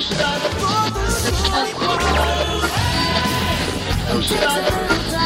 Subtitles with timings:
[0.00, 1.50] 傻的多么多
[4.62, 5.19] 的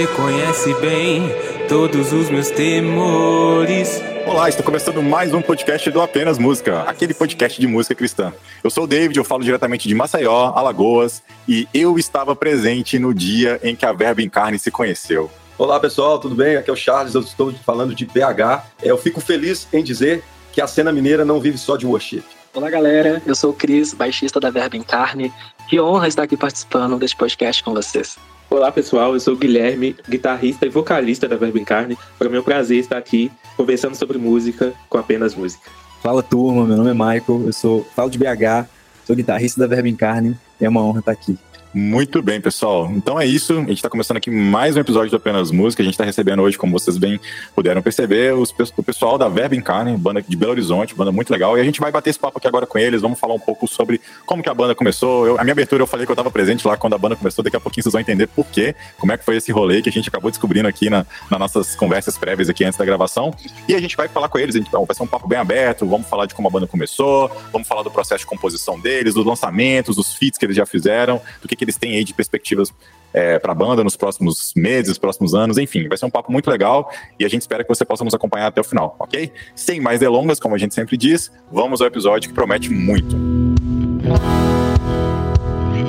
[0.00, 1.30] Você conhece bem
[1.68, 4.00] todos os meus temores.
[4.26, 8.32] Olá, estou começando mais um podcast do Apenas Música, aquele podcast de música cristã.
[8.64, 13.12] Eu sou o David, eu falo diretamente de Maceió, Alagoas, e eu estava presente no
[13.12, 15.30] dia em que a Verba Encarne se conheceu.
[15.58, 16.56] Olá pessoal, tudo bem?
[16.56, 18.64] Aqui é o Charles, eu estou falando de BH.
[18.82, 22.24] Eu fico feliz em dizer que a cena mineira não vive só de worship.
[22.54, 25.30] Olá galera, eu sou o Cris, baixista da Verba Encarne.
[25.68, 28.16] Que honra estar aqui participando deste podcast com vocês.
[28.50, 31.96] Olá pessoal, eu sou o Guilherme, guitarrista e vocalista da Verbo Encarne.
[32.18, 35.70] Para mim é um prazer estar aqui conversando sobre música com apenas música.
[36.02, 38.66] Fala turma, meu nome é Michael, eu sou falo de BH,
[39.06, 41.38] sou guitarrista da Verbo Encarne e é uma honra estar aqui.
[41.72, 42.90] Muito bem, pessoal.
[42.90, 43.52] Então é isso.
[43.52, 45.82] A gente está começando aqui mais um episódio do Apenas Música.
[45.82, 47.20] A gente está recebendo hoje, como vocês bem
[47.54, 51.56] puderam perceber, os, o pessoal da Verba Encarne, banda de Belo Horizonte, banda muito legal.
[51.56, 53.00] E a gente vai bater esse papo aqui agora com eles.
[53.00, 55.28] Vamos falar um pouco sobre como que a banda começou.
[55.28, 57.44] Eu, a minha abertura eu falei que eu estava presente lá quando a banda começou.
[57.44, 59.88] Daqui a pouquinho vocês vão entender por quê, como é que foi esse rolê que
[59.88, 63.32] a gente acabou descobrindo aqui na, nas nossas conversas prévias aqui antes da gravação.
[63.68, 64.56] E a gente vai falar com eles.
[64.56, 65.86] Então, vai ser um papo bem aberto.
[65.86, 69.24] Vamos falar de como a banda começou, vamos falar do processo de composição deles, dos
[69.24, 72.40] lançamentos, dos feats que eles já fizeram, do que, que eles têm aí de perspectiva
[72.40, 72.72] perspectivas
[73.12, 76.48] é, para a banda nos próximos meses, próximos anos, enfim, vai ser um papo muito
[76.48, 79.32] legal e a gente espera que você possa nos acompanhar até o final, ok?
[79.54, 83.16] Sem mais delongas, como a gente sempre diz, vamos ao episódio que promete muito.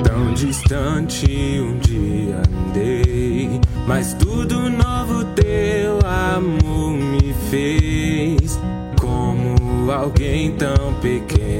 [0.02, 1.26] Tão distante
[1.60, 8.58] um dia andei, mas tudo novo teu amor me fez.
[9.00, 11.51] Como alguém tão pequeno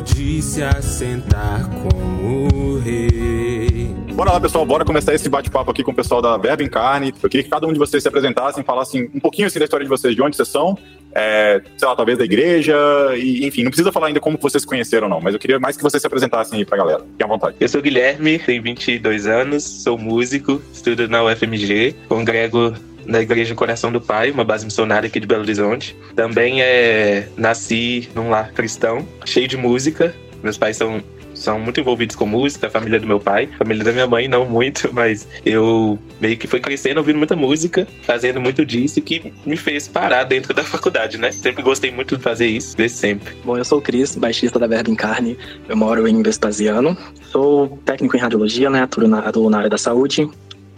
[0.00, 3.94] pôde se assentar como rei.
[4.14, 7.12] Bora lá, pessoal, bora começar esse bate-papo aqui com o pessoal da Verba Encarne.
[7.22, 9.84] Eu queria que cada um de vocês se apresentassem, falassem um pouquinho assim, da história
[9.84, 10.76] de vocês, de onde vocês são,
[11.14, 12.74] é, sei lá, talvez da igreja,
[13.16, 15.76] e, enfim, não precisa falar ainda como vocês se conheceram, não, mas eu queria mais
[15.76, 17.00] que vocês se apresentassem aí pra galera.
[17.00, 17.56] Fiquem à vontade.
[17.60, 22.74] Eu sou o Guilherme, tenho 22 anos, sou músico, estudo na UFMG, congrego
[23.10, 25.96] na Igreja Coração do Pai, uma base missionária aqui de Belo Horizonte.
[26.14, 30.14] Também é, nasci num lar cristão, cheio de música.
[30.42, 31.02] Meus pais são
[31.40, 34.28] são muito envolvidos com música, a família do meu pai, a família da minha mãe
[34.28, 39.32] não muito, mas eu meio que fui crescendo ouvindo muita música, fazendo muito disso, que
[39.46, 41.32] me fez parar dentro da faculdade, né?
[41.32, 43.34] Sempre gostei muito de fazer isso, desde sempre.
[43.42, 46.94] Bom, eu sou o Cris, baixista da Verba Encarne, eu moro em Vespasiano,
[47.32, 48.82] sou técnico em radiologia, né?
[48.82, 50.28] Atuo na, atuo na área da saúde,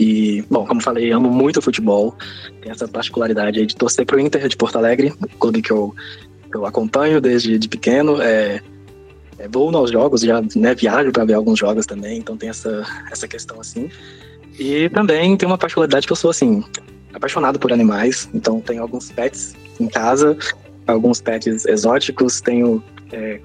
[0.02, 2.12] e, bom, como falei, amo muito futebol.
[2.60, 5.94] Tem essa particularidade aí de torcer pro Inter de Porto Alegre, clube que eu,
[6.52, 8.20] eu acompanho desde de pequeno.
[8.20, 8.60] É,
[9.38, 12.84] é, vou nos jogos, já né, viajo para ver alguns jogos também, então tem essa,
[13.12, 13.88] essa questão assim.
[14.58, 16.64] E também tem uma particularidade que eu sou assim,
[17.14, 20.36] apaixonado por animais, então tenho alguns pets em casa,
[20.84, 23.38] alguns pets exóticos, tenho é,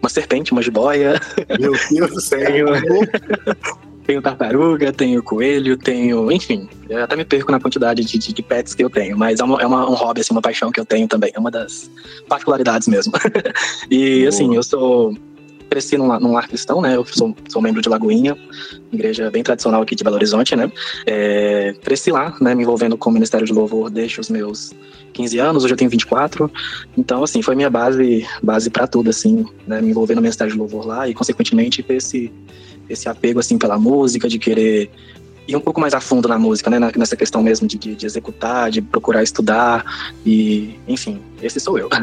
[0.00, 1.20] uma serpente, uma jiboia.
[1.60, 2.40] Meu Deus do céu!
[2.40, 2.66] tenho,
[4.08, 6.32] tenho tartaruga, tenho coelho, tenho.
[6.32, 9.38] Enfim, eu até me perco na quantidade de, de, de pets que eu tenho, mas
[9.38, 11.30] é, uma, é uma, um hobby, assim, uma paixão que eu tenho também.
[11.34, 11.90] É uma das
[12.26, 13.12] particularidades mesmo.
[13.90, 15.14] e, assim, eu sou
[15.68, 16.96] cresci num, num lar cristão, né?
[16.96, 18.34] Eu sou, sou membro de Lagoinha,
[18.90, 20.72] igreja bem tradicional aqui de Belo Horizonte, né?
[21.04, 22.54] É, cresci lá, né?
[22.54, 24.72] Me envolvendo com o Ministério de Louvor desde os meus
[25.12, 26.50] 15 anos, hoje eu tenho 24.
[26.96, 29.82] Então, assim, foi minha base base para tudo, assim, né?
[29.82, 32.32] Me envolver no Ministério de Louvor lá e, consequentemente, esse,
[32.88, 34.90] esse apego, assim, pela música, de querer
[35.46, 36.78] ir um pouco mais a fundo na música, né?
[36.96, 41.88] Nessa questão mesmo de, de, executar, de procurar estudar e, enfim, esse sou eu.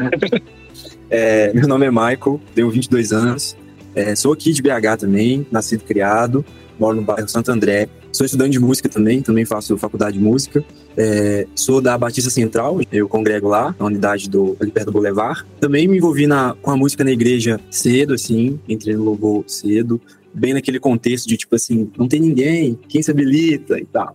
[1.08, 3.56] É, meu nome é Michael, tenho 22 anos,
[3.94, 6.44] é, sou aqui de BH também, nascido e criado,
[6.78, 7.88] moro no bairro Santo André.
[8.12, 10.64] Sou estudante de música também, também faço faculdade de música.
[10.96, 15.44] É, sou da Batista Central, eu congrego lá, na unidade do ali perto do Boulevard.
[15.60, 20.00] Também me envolvi na, com a música na igreja cedo, assim, entrei no louvor cedo,
[20.36, 24.14] bem naquele contexto de tipo assim, não tem ninguém, quem se habilita e tal.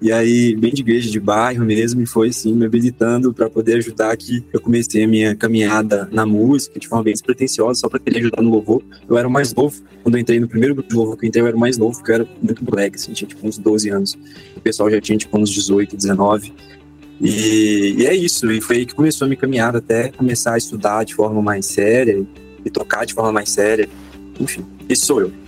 [0.00, 3.78] E aí, bem de igreja de bairro mesmo, e foi assim, me habilitando para poder
[3.78, 7.98] ajudar que eu comecei a minha caminhada na música de forma bem despretensiosa, só para
[7.98, 8.82] querer ajudar no louvor.
[9.08, 11.28] Eu era o mais novo, quando eu entrei no primeiro grupo de louvor que eu
[11.28, 13.56] entrei, eu era o mais novo, porque eu era muito moleque, assim, tinha tipo uns
[13.56, 14.18] 12 anos.
[14.54, 16.52] O pessoal já tinha tipo uns 18, 19.
[17.18, 20.58] E, e é isso, e foi aí que começou a minha caminhada até começar a
[20.58, 22.22] estudar de forma mais séria
[22.62, 23.88] e tocar de forma mais séria.
[24.38, 25.45] Enfim, esse sou eu.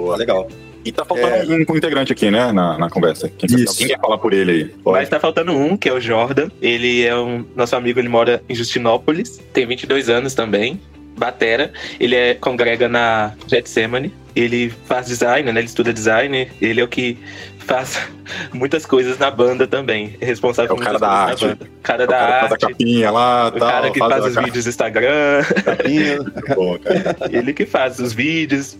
[0.00, 0.48] Boa, legal.
[0.84, 3.28] E tá faltando um, um integrante aqui, né, na, na conversa.
[3.28, 3.70] Quem, quer- Isso.
[3.72, 4.64] Alguém quer falar por ele aí?
[4.66, 4.98] Pode.
[4.98, 6.48] Mas tá faltando um, que é o Jordan.
[6.62, 10.80] Ele é um nosso amigo, ele mora em Justinópolis, tem 22 anos também.
[11.18, 15.58] Batera, ele é, congrega na Getsemane, ele faz design, né?
[15.60, 17.18] Ele estuda design, ele é o que
[17.60, 17.98] faz
[18.52, 20.14] muitas coisas na banda também.
[20.20, 21.46] É responsável É o por cara da na arte.
[21.46, 21.58] banda.
[21.82, 22.66] Cara o da cara faz a arte.
[22.68, 26.16] capinha lá, O tal, cara que faz a os cara- vídeos do Instagram, Capinha.
[26.18, 27.16] Muito bom, cara.
[27.32, 28.76] ele que faz os vídeos.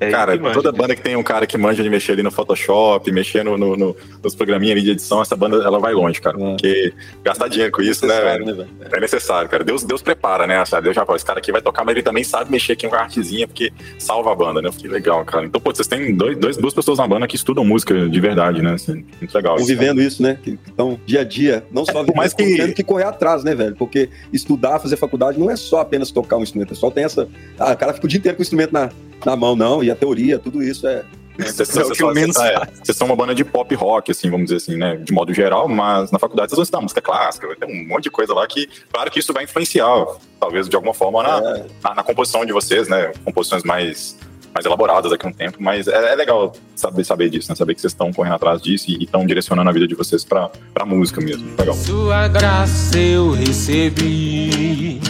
[0.00, 0.54] É Cara, manja.
[0.54, 3.58] toda banda que tem um cara que manja de mexer ali no Photoshop, mexer no,
[3.58, 6.36] no- no- nos programinhas ali de edição, essa banda ela vai longe, cara.
[6.36, 6.40] É.
[6.40, 6.92] Porque
[7.24, 8.56] gastar dinheiro com isso, né, Necessário, velho?
[8.58, 8.94] né, velho?
[8.96, 9.64] É necessário, cara.
[9.64, 10.64] Deus, Deus prepara, né?
[10.64, 10.84] Sabe?
[10.84, 12.94] Deus já fala, esse cara aqui vai tocar, mas ele também sabe mexer aqui com
[12.94, 14.70] a artezinha, porque salva a banda, né?
[14.76, 15.44] Que legal, cara.
[15.46, 18.62] Então, pô, vocês têm dois, dois- duas pessoas na banda que estudam música de verdade,
[18.62, 18.74] né?
[18.74, 19.56] Assim, muito legal.
[19.56, 20.38] Estão isso, vivendo isso, né?
[20.42, 23.52] Que estão dia a dia, não só É, vivendo, que- tendo que correr atrás, né,
[23.54, 23.74] velho?
[23.74, 26.68] Porque estudar, fazer faculdade não é só apenas tocar um instrumento.
[26.68, 27.28] O pessoal tem essa.
[27.58, 28.90] Ah, o cara fica o dia inteiro com o instrumento na,
[29.24, 29.82] na mão, não.
[29.82, 31.04] E a teoria, tudo isso é.
[31.38, 34.28] Vocês, É o vocês são- menos é, vocês são uma banda de pop rock, assim,
[34.28, 34.96] vamos dizer assim, né?
[34.96, 38.10] De modo geral, mas na faculdade vocês vão estudar música clássica, ter um monte de
[38.10, 40.04] coisa lá que, claro que isso vai influenciar,
[40.40, 43.12] talvez de alguma forma, na, é, na, na composição de vocês, né?
[43.24, 44.16] Composições mais,
[44.52, 47.54] mais elaboradas daqui a um tempo, mas é, é legal saber, saber disso, né?
[47.54, 50.50] Saber que vocês estão correndo atrás disso e estão direcionando a vida de vocês pra,
[50.74, 51.48] pra música mesmo.
[51.56, 51.76] Legal.
[51.76, 55.00] Sua graça eu recebi,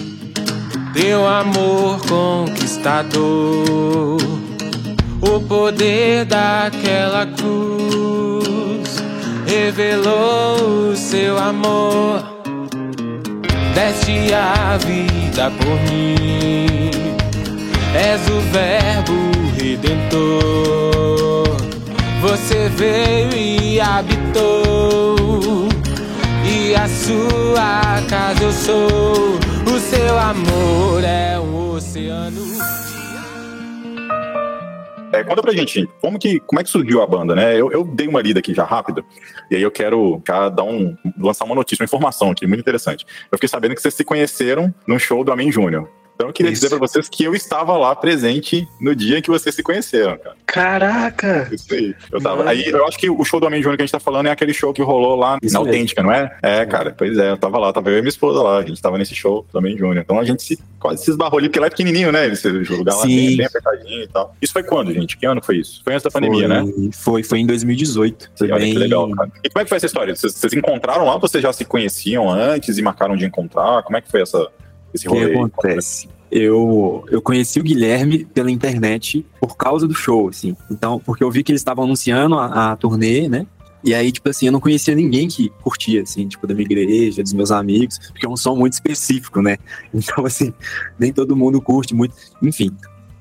[1.01, 4.19] teu amor conquistador,
[5.21, 8.97] o poder daquela cruz
[9.47, 12.21] revelou o seu amor,
[13.77, 16.91] deste a vida por mim,
[17.95, 21.47] és o Verbo redentor.
[22.23, 25.69] Você veio e habitou,
[26.45, 29.39] e a sua casa eu sou.
[29.79, 32.43] O seu amor é um oceano.
[35.13, 37.55] É, conta pra gente, como que, como é que surgiu a banda, né?
[37.55, 39.05] Eu, eu dei uma lida aqui já rápida,
[39.49, 43.07] e aí eu quero já dar um, lançar uma notícia, uma informação aqui, muito interessante.
[43.31, 45.89] Eu fiquei sabendo que vocês se conheceram num show do Amin Júnior.
[46.19, 46.63] Então eu queria Isso.
[46.63, 50.35] dizer pra vocês que eu estava lá presente no dia que vocês se conheceram, cara.
[50.45, 51.49] Caraca!
[51.53, 51.95] Isso aí.
[52.11, 52.39] Eu tava.
[52.39, 52.49] Mano.
[52.51, 54.33] Aí eu acho que o show do Amin Júnior que a gente tá falando é
[54.33, 55.73] aquele show que rolou lá Isso na mesmo.
[55.73, 56.37] Autêntica, não é?
[56.43, 58.83] É, cara, pois é, eu tava lá, tava eu e minha esposa lá, a gente
[58.83, 59.99] tava nesse show do Amin Júnior.
[59.99, 62.27] Então a gente se, quase se esbarrou ali, porque lá é pequenininho, né?
[62.27, 64.35] Esse lugar lá bem, bem apertadinho e tal.
[64.43, 65.17] Isso foi quando, gente?
[65.17, 65.83] Que ano foi isso?
[65.85, 66.65] Foi antes da pandemia, né?
[66.65, 68.29] Foi- Foi, foi em 2018.
[68.37, 69.31] Foi E bem- que legal, cara.
[69.45, 70.17] E como é que foi essa história?
[70.17, 73.85] Vocês, vocês encontraram lá ou vocês já se conheciam antes e marcaram de encontrar?
[73.85, 74.49] Como é que foi essa,
[74.95, 76.09] O que acontece?
[76.31, 80.55] Eu, eu conheci o Guilherme pela internet por causa do show, assim.
[80.71, 83.47] Então, porque eu vi que eles estavam anunciando a, a turnê, né?
[83.83, 87.23] E aí, tipo assim, eu não conhecia ninguém que curtia, assim, tipo, da minha igreja,
[87.23, 89.57] dos meus amigos, porque é um som muito específico, né?
[89.95, 90.53] Então, assim,
[90.99, 92.15] nem todo mundo curte muito.
[92.43, 92.77] Enfim.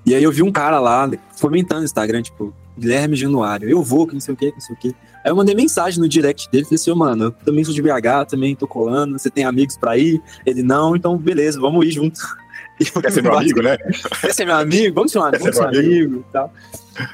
[0.06, 1.10] E aí eu vi um cara lá
[1.40, 4.62] comentando no Instagram, tipo, Guilherme Januário, eu vou, que não sei o que, que não
[4.62, 4.96] sei o que.
[5.24, 8.28] Aí eu mandei mensagem no direct dele, falei assim, mano, eu também sou de BH,
[8.30, 10.22] também tô colando, você tem amigos pra ir?
[10.46, 12.20] Ele, não, então beleza, vamos ir junto.
[12.80, 13.76] E Quer ser meu amigo, né?
[14.22, 14.94] Quer ser meu amigo?
[14.94, 16.54] Vamos ser amigo, vamos ser ser meu amigo e tal.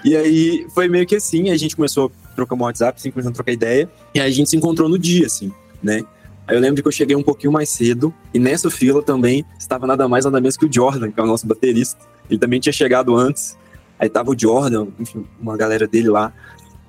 [0.04, 3.31] E aí foi meio que assim, a gente começou a trocar um WhatsApp, assim, começando
[3.31, 6.04] a trocar ideia, e aí a gente se encontrou no dia, assim, né?
[6.45, 9.88] Aí eu lembro que eu cheguei um pouquinho mais cedo, e nessa fila também estava
[9.88, 12.06] nada mais nada menos que o Jordan, que é o nosso baterista.
[12.30, 13.57] Ele também tinha chegado antes.
[14.03, 16.33] Aí tava o Jordan, enfim, uma galera dele lá.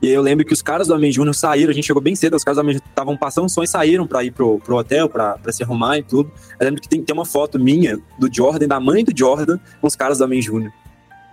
[0.02, 2.16] E aí eu lembro que os caras do Amen Júnior saíram, a gente chegou bem
[2.16, 5.08] cedo, os caras do Amen estavam passando som e saíram pra ir pro, pro hotel,
[5.08, 6.28] pra, pra se arrumar e tudo.
[6.58, 9.86] Eu lembro que tem, tem uma foto minha do Jordan, da mãe do Jordan, com
[9.86, 10.72] os caras do Amen Júnior.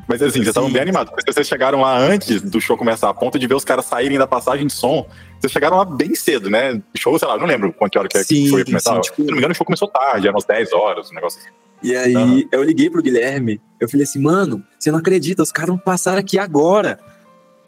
[0.08, 1.12] Mas assim, vocês estavam bem animados.
[1.12, 4.20] Porque vocês chegaram lá antes do show começar, a ponto de ver os caras saírem
[4.20, 5.08] da passagem de som.
[5.39, 6.74] Vocês chegaram lá bem cedo, né?
[6.74, 8.60] O show, sei lá, eu não lembro quanto hora que é que Sim, o show
[8.60, 8.94] ia começar.
[8.96, 11.15] sim, tipo- Se não me engano, o show começou tarde, eram umas 10 horas, um
[11.15, 11.50] negócio assim.
[11.84, 12.44] E aí Aham.
[12.52, 16.18] eu liguei pro Guilherme, eu falei assim, mano, você não acredita, os caras vão passar
[16.18, 17.00] aqui agora.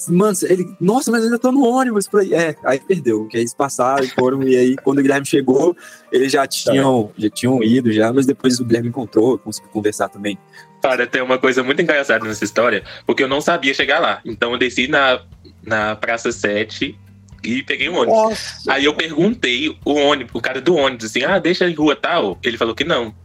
[0.09, 2.07] Mano, ele, nossa, mas eu ainda tô no ônibus.
[2.07, 5.25] Falei, é, aí perdeu, que aí eles passaram e foram, e aí quando o Guilherme
[5.25, 5.75] chegou,
[6.11, 10.37] eles já tinham, já tinham ido já, mas depois o Guilherme encontrou, conseguiu conversar também.
[10.81, 14.19] Cara, tem uma coisa muito engraçada nessa história, porque eu não sabia chegar lá.
[14.25, 15.21] Então eu desci na,
[15.63, 16.99] na Praça 7
[17.43, 18.21] e peguei um ônibus.
[18.21, 18.73] Nossa!
[18.73, 22.37] Aí eu perguntei o ônibus, o cara do ônibus, assim, ah, deixa em rua tal.
[22.43, 23.15] Ele falou que não.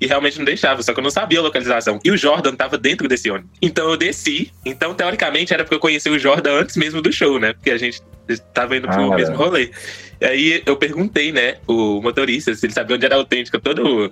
[0.00, 2.00] E realmente não deixava, só que eu não sabia a localização.
[2.04, 3.50] E o Jordan tava dentro desse ônibus.
[3.62, 4.52] Então eu desci.
[4.64, 7.52] Então, teoricamente, era porque eu conheci o Jordan antes mesmo do show, né?
[7.52, 8.02] Porque a gente
[8.52, 9.70] tava indo pro Ah, mesmo rolê.
[10.20, 14.10] E aí eu perguntei, né, o motorista, se ele sabia onde era autêntica, todo,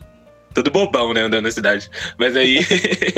[0.54, 1.90] todo bobão, né, andando na cidade.
[2.18, 2.58] Mas aí.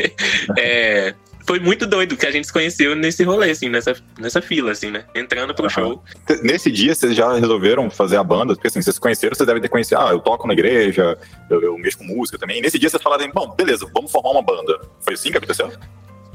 [0.59, 1.14] é,
[1.46, 4.90] foi muito doido que a gente se conheceu nesse rolê, assim, nessa, nessa fila, assim,
[4.90, 5.04] né?
[5.14, 5.70] Entrando pro Aham.
[5.70, 6.04] show.
[6.42, 8.54] Nesse dia, vocês já resolveram fazer a banda?
[8.54, 11.18] Porque assim, vocês se conheceram, vocês devem ter conhecido, ah, eu toco na igreja,
[11.50, 12.58] eu, eu mexo com música também.
[12.58, 14.80] E nesse dia, vocês falaram, bom, beleza, vamos formar uma banda.
[15.00, 15.70] Foi assim que aconteceu?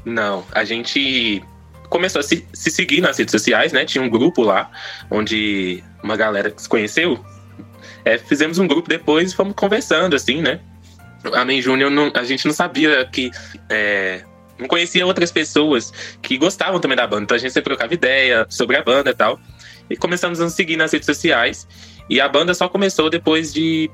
[0.04, 1.42] Não, a gente
[1.88, 3.84] começou a se, se seguir nas redes sociais, né?
[3.84, 4.70] Tinha um grupo lá,
[5.10, 7.18] onde uma galera se conheceu.
[8.04, 10.60] É, fizemos um grupo depois e fomos conversando, assim, né?
[11.34, 13.30] A Men Júnior, a gente não sabia que.
[13.68, 14.24] É,
[14.60, 17.22] não conhecia outras pessoas que gostavam também da banda.
[17.22, 19.40] Então a gente sempre trocava ideia sobre a banda e tal.
[19.88, 21.66] E começamos a nos seguir nas redes sociais.
[22.08, 23.90] E a banda só começou depois de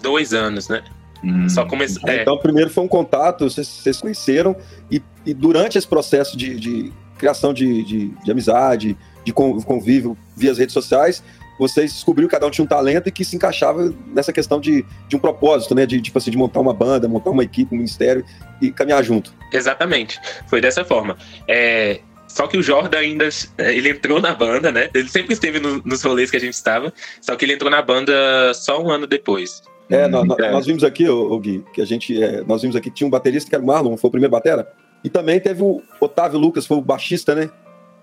[0.00, 0.82] dois anos, né?
[1.24, 1.48] Hum.
[1.48, 2.08] Só começou.
[2.08, 2.22] É.
[2.22, 4.56] Então, primeiro foi um contato, vocês, vocês conheceram,
[4.90, 10.50] e, e, durante esse processo de, de criação de, de, de, amizade, de convívio via
[10.50, 11.22] as redes sociais,
[11.58, 14.84] vocês descobriram que cada um tinha um talento e que se encaixava nessa questão de,
[15.08, 15.86] de um propósito, né?
[15.86, 18.24] De, tipo assim, de montar uma banda, montar uma equipe, um ministério
[18.60, 19.32] e caminhar junto.
[19.52, 20.18] Exatamente.
[20.48, 21.16] Foi dessa forma.
[21.46, 22.00] É,
[22.32, 23.28] só que o Jordan ainda.
[23.58, 24.88] É, ele entrou na banda, né?
[24.94, 26.92] Ele sempre esteve no, nos rolês que a gente estava.
[27.20, 28.12] Só que ele entrou na banda
[28.54, 29.62] só um ano depois.
[29.90, 30.50] É, nós, é.
[30.50, 32.22] nós vimos aqui, o Gui, que a gente.
[32.22, 34.32] É, nós vimos aqui que tinha um baterista que era o Marlon, foi o primeiro
[34.32, 34.66] batera.
[35.04, 37.50] E também teve o Otávio Lucas, foi o baixista, né?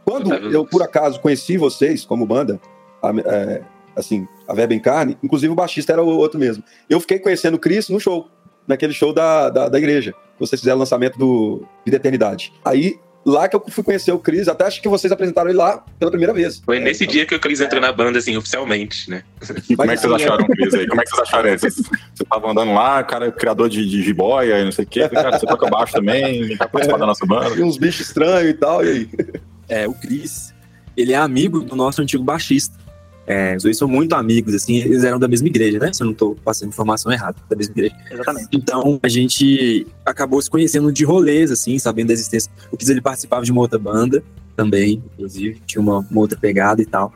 [0.06, 2.60] Quando Otávio eu, por acaso, conheci vocês como banda,
[3.02, 3.62] a, é,
[3.96, 6.64] assim, a Verba em Carne, inclusive o baixista era o outro mesmo.
[6.90, 8.30] Eu fiquei conhecendo o Cris no show,
[8.68, 12.54] naquele show da, da, da igreja, que vocês fizeram o lançamento do Vida Eternidade.
[12.64, 15.84] Aí lá que eu fui conhecer o Cris, até acho que vocês apresentaram ele lá
[15.98, 16.62] pela primeira vez.
[16.66, 19.24] Foi nesse é, dia que o Cris entrou na banda, assim, oficialmente, né?
[19.70, 20.88] E como é que vocês assim, acharam o Cris aí?
[20.88, 21.82] Como é que vocês acharam Vocês
[22.20, 25.70] estavam andando lá, cara, criador de, de jiboia, não sei o quê, cara, você toca
[25.70, 27.56] baixo também, quer participar é, da nossa banda.
[27.56, 29.10] E uns bichos estranhos e tal, e aí?
[29.68, 30.54] É, o Cris,
[30.96, 32.78] ele é amigo do nosso antigo baixista.
[33.32, 35.94] É, os dois são muito amigos, assim, eles eram da mesma igreja, né?
[35.94, 37.96] Se eu não estou passando informação errada, da mesma igreja.
[38.12, 38.48] Exatamente.
[38.52, 42.52] Então, a gente acabou se conhecendo de rolês, assim, sabendo da existência.
[42.72, 44.24] O Kiz, ele participava de uma outra banda
[44.56, 47.14] também, inclusive, tinha uma, uma outra pegada e tal.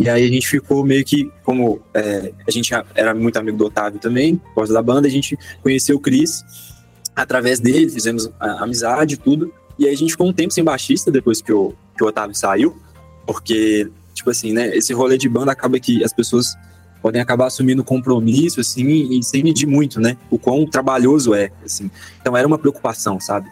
[0.00, 3.66] E aí a gente ficou meio que, como é, a gente era muito amigo do
[3.66, 6.44] Otávio também, por causa da banda, a gente conheceu o Cris
[7.14, 9.54] através dele, fizemos amizade e tudo.
[9.78, 12.34] E aí a gente ficou um tempo sem baixista depois que o, que o Otávio
[12.34, 12.76] saiu,
[13.24, 14.74] porque tipo assim, né?
[14.76, 16.56] Esse rolê de banda acaba que as pessoas
[17.00, 20.16] podem acabar assumindo compromisso, assim, e sem medir muito, né?
[20.30, 21.90] O quão trabalhoso é, assim.
[22.20, 23.48] Então era uma preocupação, sabe?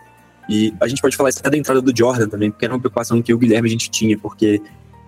[0.48, 2.80] E a gente pode falar isso até da entrada do Jordan também, porque era uma
[2.80, 4.62] preocupação que o Guilherme a gente tinha, porque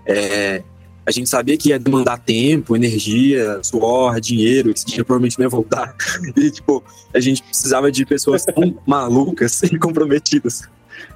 [0.06, 0.62] é,
[1.04, 5.48] a gente sabia que ia demandar tempo, energia, suor, dinheiro, esse dinheiro provavelmente não ia
[5.48, 5.94] voltar.
[6.36, 6.82] E, tipo,
[7.14, 10.68] a gente precisava de pessoas tão malucas e comprometidas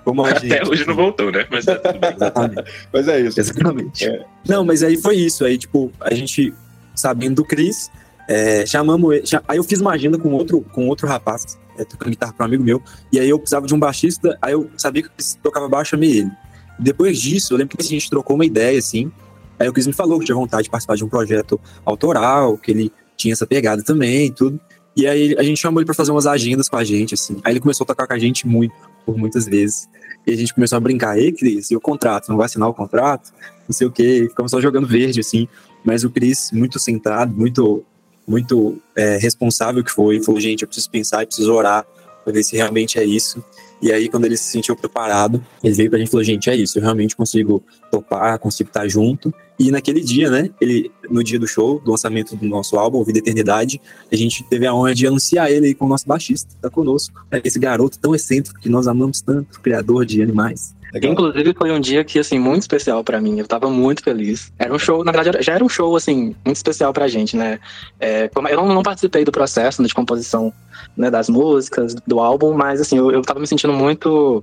[0.05, 0.69] como a Até gente.
[0.69, 1.47] hoje não voltou, né?
[1.51, 1.81] Mas, tá
[2.15, 2.65] Exatamente.
[2.93, 3.41] mas é isso.
[3.41, 4.05] Exatamente.
[4.05, 4.25] É.
[4.49, 5.45] Não, mas aí foi isso.
[5.45, 6.53] Aí, tipo, a gente,
[6.95, 7.91] sabendo do Cris,
[8.29, 9.25] é, chamamos ele.
[9.47, 12.49] Aí eu fiz uma agenda com outro, com outro rapaz, é, tocando guitarra para um
[12.49, 12.83] amigo meu.
[13.13, 14.37] E aí eu precisava de um baixista.
[14.41, 16.31] Aí eu sabia que o Cris tocava baixo, chamei ele.
[16.79, 19.11] Depois disso, eu lembro que a gente trocou uma ideia, assim.
[19.59, 22.71] Aí o Cris me falou que tinha vontade de participar de um projeto autoral, que
[22.71, 24.61] ele tinha essa pegada também e tudo.
[24.97, 27.39] E aí a gente chamou ele para fazer umas agendas com a gente, assim.
[27.45, 28.75] Aí ele começou a tocar com a gente muito,
[29.07, 29.89] por muitas vezes.
[30.27, 32.29] E a gente começou a brincar, ei, Cris, e o contrato?
[32.29, 33.33] Não vai assinar o contrato?
[33.69, 34.27] Não sei o quê.
[34.29, 35.47] Ficamos só jogando verde, assim.
[35.85, 37.85] Mas o Cris, muito centrado, muito,
[38.27, 41.87] muito é, responsável que foi, falou, gente, eu preciso pensar e preciso orar
[42.25, 43.43] para ver se realmente é isso.
[43.81, 46.57] E aí, quando ele se sentiu preparado, ele veio pra gente e falou: gente, é
[46.57, 49.33] isso, eu realmente consigo topar, consigo estar junto.
[49.59, 53.19] E naquele dia, né, ele, no dia do show, do lançamento do nosso álbum, Vida
[53.19, 53.81] Eternidade,
[54.13, 57.25] a gente teve a honra de anunciar ele aí com o nosso baixista, tá conosco.
[57.31, 60.76] É esse garoto tão excêntrico que nós amamos tanto, criador de animais.
[60.97, 61.13] Legal.
[61.13, 63.39] Inclusive foi um dia que assim muito especial para mim.
[63.39, 64.51] Eu tava muito feliz.
[64.59, 67.61] Era um show, na verdade, já era um show assim muito especial pra gente, né?
[68.01, 70.53] É, eu não, participei do processo né, de composição
[70.97, 74.43] né, das músicas do álbum, mas assim eu, eu tava me sentindo muito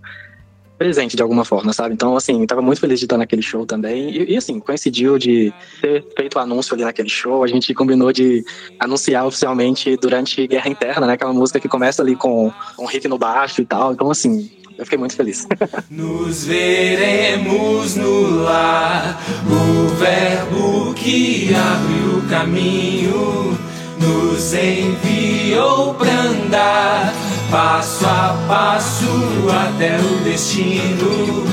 [0.78, 1.94] presente de alguma forma, sabe?
[1.94, 4.10] Então, assim, tava muito feliz de estar naquele show também.
[4.10, 7.44] E, e, assim, coincidiu de ter feito o anúncio ali naquele show.
[7.44, 8.44] A gente combinou de
[8.80, 11.14] anunciar oficialmente durante Guerra Interna, né?
[11.14, 13.94] Aquela música que começa ali com um riff no baixo e tal.
[13.94, 15.48] Então, assim, eu fiquei muito feliz.
[15.90, 23.58] Nos veremos no lar, o verbo que abre o caminho
[24.00, 27.14] nos enviou pra andar
[27.50, 29.06] passo a passo
[29.50, 31.46] até o destino.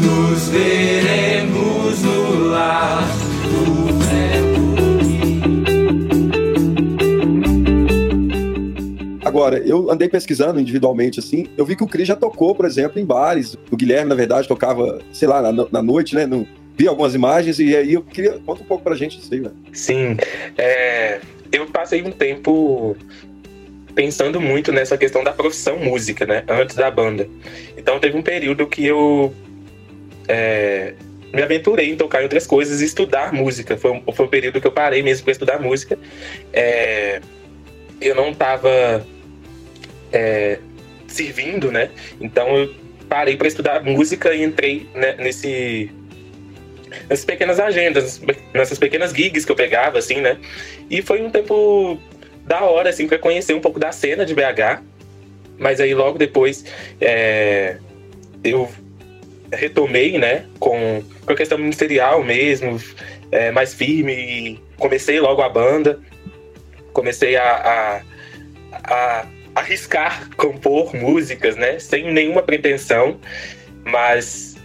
[0.00, 3.02] Nos veremos no lar.
[3.48, 4.47] O
[9.28, 12.98] Agora, eu andei pesquisando individualmente, assim, eu vi que o Cris já tocou, por exemplo,
[13.00, 13.56] em bares.
[13.70, 16.24] O Guilherme, na verdade, tocava, sei lá, na, na noite, né?
[16.24, 18.38] No, vi algumas imagens e aí eu queria.
[18.46, 19.54] Conta um pouco pra gente isso aí, velho.
[19.72, 20.16] Sim.
[20.56, 21.20] É,
[21.52, 22.96] eu passei um tempo
[23.94, 26.44] pensando muito nessa questão da profissão música, né?
[26.48, 27.28] Antes da banda.
[27.76, 29.34] Então teve um período que eu
[30.28, 30.94] é,
[31.34, 33.76] me aventurei em tocar em outras coisas e estudar música.
[33.76, 35.98] Foi um, foi um período que eu parei mesmo para estudar música.
[36.52, 37.20] É,
[38.00, 39.04] eu não estava
[40.12, 40.58] é,
[41.06, 41.90] servindo, né?
[42.20, 42.74] Então eu
[43.08, 45.90] parei para estudar música e entrei né, nesse
[47.08, 48.20] nessas pequenas agendas,
[48.52, 50.38] nessas pequenas gigs que eu pegava, assim, né?
[50.90, 51.98] E foi um tempo
[52.44, 54.82] da hora, assim, para conhecer um pouco da cena de BH.
[55.58, 56.64] Mas aí logo depois
[57.00, 57.76] é,
[58.44, 58.70] eu
[59.52, 62.80] retomei, né, com, com a questão ministerial mesmo,
[63.30, 64.60] é, mais firme.
[64.76, 66.00] Comecei logo a banda,
[66.92, 68.02] comecei a,
[68.72, 69.26] a, a
[69.58, 73.18] arriscar compor músicas, né, sem nenhuma pretensão,
[73.84, 74.56] mas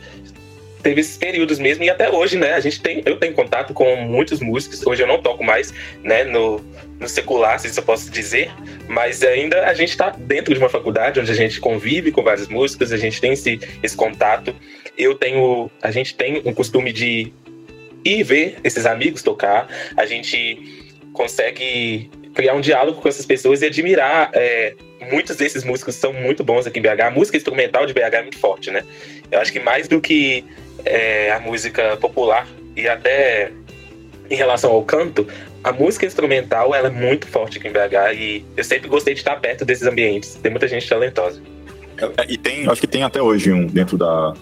[0.82, 3.96] teve esses períodos mesmo e até hoje, né, a gente tem, eu tenho contato com
[3.96, 4.86] muitos músicos.
[4.86, 5.74] Hoje eu não toco mais,
[6.04, 6.60] né, no,
[7.00, 8.52] no secular, se isso eu posso dizer,
[8.88, 12.50] mas ainda a gente está dentro de uma faculdade onde a gente convive com vários
[12.50, 14.54] músicos, a gente tem esse, esse contato.
[14.98, 17.32] Eu tenho, a gente tem um costume de
[18.04, 23.66] ir ver esses amigos tocar, a gente consegue criar um diálogo com essas pessoas e
[23.66, 24.32] admirar.
[24.34, 24.76] É,
[25.12, 27.02] muitos desses músicos são muito bons aqui em BH.
[27.02, 28.84] A música instrumental de BH é muito forte, né?
[29.32, 30.44] Eu acho que mais do que
[30.86, 33.52] é, a música popular e até
[34.30, 35.28] em relação ao canto,
[35.64, 39.20] a música instrumental ela é muito forte aqui em BH e eu sempre gostei de
[39.20, 40.36] estar perto desses ambientes.
[40.36, 41.42] Tem muita gente talentosa.
[42.18, 44.34] É, e tem, acho que tem até hoje um dentro da,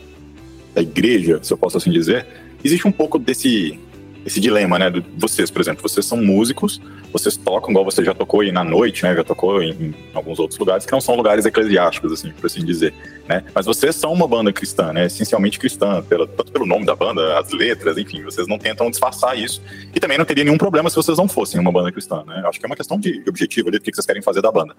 [0.74, 2.26] da igreja, se eu posso assim dizer,
[2.64, 3.78] existe um pouco desse
[4.26, 4.90] esse dilema, né?
[4.90, 8.64] De vocês, por exemplo, vocês são músicos, vocês tocam, igual você já tocou aí na
[8.64, 9.16] noite, né?
[9.16, 12.94] Já tocou em, alguns outros lugares que não são lugares eclesiásticos, assim, por assim dizer,
[13.28, 13.44] né?
[13.54, 15.08] Mas vocês são uma banda cristã, né?
[15.08, 19.38] Essencialmente cristã, pelo, tanto pelo nome da banda, as letras, enfim, vocês não tentam disfarçar
[19.38, 19.62] isso.
[19.94, 22.44] E também não teria nenhum problema se vocês não fossem uma banda cristã, né?
[22.46, 24.76] Acho que é uma questão de objetivo ali, do que vocês querem fazer da banda.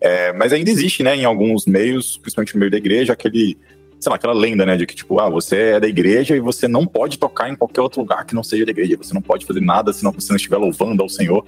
[0.00, 3.56] É, mas ainda existe, né, em alguns meios, principalmente no meio da igreja, aquele
[3.98, 6.68] sei lá, aquela lenda, né, de que, tipo, ah, você é da igreja e você
[6.68, 9.46] não pode tocar em qualquer outro lugar que não seja da igreja, você não pode
[9.46, 11.44] fazer nada se não, você não estiver louvando ao Senhor.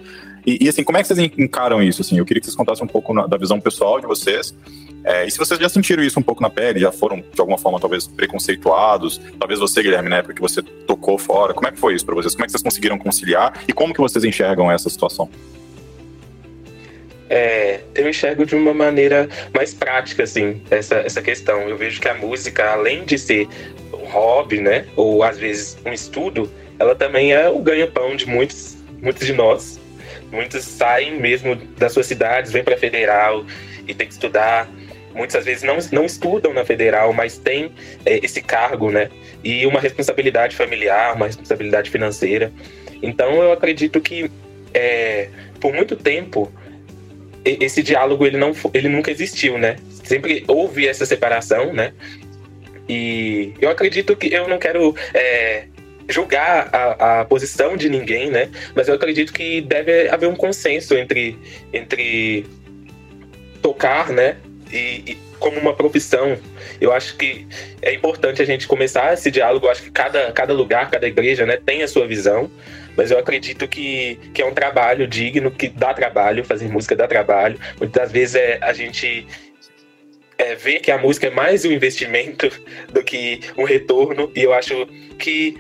[0.47, 2.19] E, e, assim, como é que vocês encaram isso, assim?
[2.19, 4.55] Eu queria que vocês contassem um pouco na, da visão pessoal de vocês,
[5.05, 7.59] é, e se vocês já sentiram isso um pouco na pele, já foram, de alguma
[7.59, 11.95] forma, talvez, preconceituados, talvez você, Guilherme, né, porque você tocou fora, como é que foi
[11.95, 12.35] isso para vocês?
[12.35, 15.29] Como é que vocês conseguiram conciliar e como que vocês enxergam essa situação?
[17.31, 21.69] É, eu enxergo de uma maneira mais prática, assim, essa, essa questão.
[21.69, 23.49] Eu vejo que a música, além de ser
[23.93, 28.77] um hobby, né, ou às vezes um estudo, ela também é o ganha-pão de muitos,
[29.03, 29.79] muitos de nós.
[30.31, 33.45] Muitos saem mesmo das suas cidades, vêm para federal
[33.87, 34.69] e tem que estudar.
[35.15, 37.73] Muitas vezes não, não estudam na federal, mas tem
[38.05, 39.11] é, esse cargo, né?
[39.43, 42.53] E uma responsabilidade familiar, uma responsabilidade financeira.
[43.03, 44.31] Então eu acredito que
[44.75, 45.29] é,
[45.61, 46.53] por muito tempo
[47.61, 49.77] esse diálogo ele não ele nunca existiu, né?
[50.05, 51.93] Sempre houve essa separação, né?
[52.89, 55.67] E eu acredito que eu não quero é,
[56.09, 58.49] julgar a, a, posição de ninguém, né?
[58.75, 61.39] Mas eu acredito que deve haver um consenso entre,
[61.73, 62.47] entre
[63.61, 64.37] tocar, né?
[64.73, 66.37] E, e, como uma profissão.
[66.81, 67.47] Eu acho que
[67.81, 69.67] é importante a gente começar esse diálogo.
[69.67, 72.51] Eu acho que cada, cada lugar, cada igreja, né, tem a sua visão
[72.97, 77.07] mas eu acredito que, que é um trabalho digno, que dá trabalho, fazer música dá
[77.07, 77.57] trabalho.
[77.79, 79.25] Muitas vezes é, a gente
[80.37, 82.51] é, vê que a música é mais um investimento
[82.93, 84.85] do que um retorno, e eu acho
[85.17, 85.57] que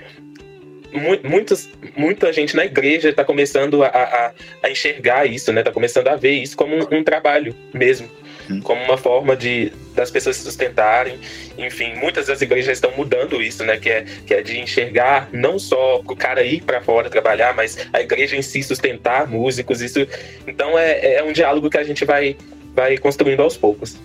[1.23, 5.61] muitos, muita gente na igreja está começando a, a, a, enxergar isso, né?
[5.61, 8.11] Está começando a ver isso como um, um trabalho mesmo.
[8.49, 8.61] Uhum.
[8.61, 11.19] como uma forma de das pessoas se sustentarem.
[11.59, 13.77] Enfim, muitas das igrejas estão mudando isso, né?
[13.77, 17.77] Que é, que é de enxergar não só o cara ir para fora trabalhar, mas
[17.93, 19.83] a igreja em si sustentar músicos.
[19.83, 20.07] Isso,
[20.47, 22.37] então é, é um diálogo que a gente vai,
[22.75, 23.97] vai construindo aos poucos.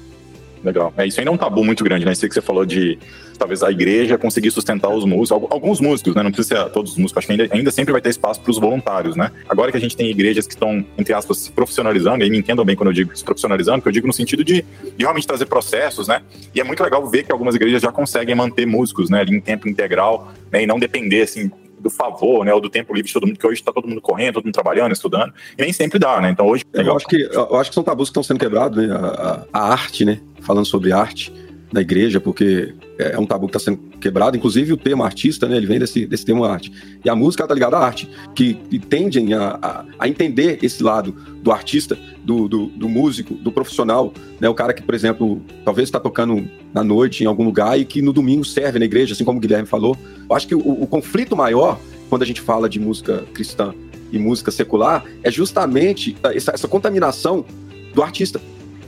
[0.63, 0.93] Legal.
[0.97, 2.13] É, isso ainda é um tabu muito grande, né?
[2.13, 2.97] Isso que você falou de
[3.37, 6.23] talvez a igreja conseguir sustentar os músicos, alguns músicos, né?
[6.23, 8.51] Não precisa ser todos os músicos, acho que ainda, ainda sempre vai ter espaço para
[8.51, 9.31] os voluntários, né?
[9.49, 12.63] Agora que a gente tem igrejas que estão, entre aspas, se profissionalizando, e me entendam
[12.63, 14.63] bem quando eu digo se profissionalizando, que eu digo no sentido de,
[14.95, 16.21] de realmente trazer processos, né?
[16.55, 19.23] E é muito legal ver que algumas igrejas já conseguem manter músicos, né?
[19.27, 20.63] em tempo integral, né?
[20.63, 21.51] E não depender, assim,
[21.83, 23.99] do favor, né, ou do tempo livre de todo mundo, que hoje está todo mundo
[23.99, 26.29] correndo, todo mundo trabalhando, estudando, e nem sempre dá, né?
[26.29, 26.63] Então hoje.
[26.71, 28.95] Eu acho que, eu acho que são tabus que estão sendo quebrados, né?
[28.95, 30.19] A, a, a, arte, né?
[30.43, 31.31] Falando sobre arte
[31.73, 35.57] na igreja, porque é um tabu que está sendo quebrado, inclusive o termo artista, né,
[35.57, 36.71] ele vem desse, desse termo arte.
[37.03, 40.83] E a música está ligada à arte, que, que tendem a, a, a, entender esse
[40.83, 45.41] lado do artista, do, do, do, músico, do profissional, né, o cara que, por exemplo,
[45.65, 49.13] talvez está tocando na noite em algum lugar e que no domingo serve na igreja,
[49.13, 49.97] assim como o Guilherme falou.
[50.29, 53.73] Eu acho que o, o conflito maior, quando a gente fala de música cristã
[54.11, 57.43] e música secular, é justamente essa, essa contaminação
[57.95, 58.39] do artista.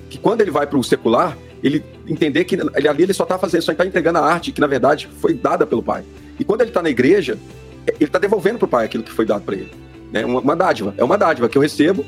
[0.07, 3.39] Que quando ele vai para o secular, ele entender que ele, ali ele só está
[3.39, 6.03] fazendo, só está entregando a arte que na verdade foi dada pelo pai.
[6.39, 7.39] E quando ele está na igreja,
[7.87, 9.71] ele está devolvendo para o pai aquilo que foi dado para ele.
[10.13, 10.25] É né?
[10.25, 12.05] uma, uma dádiva, é uma dádiva que eu recebo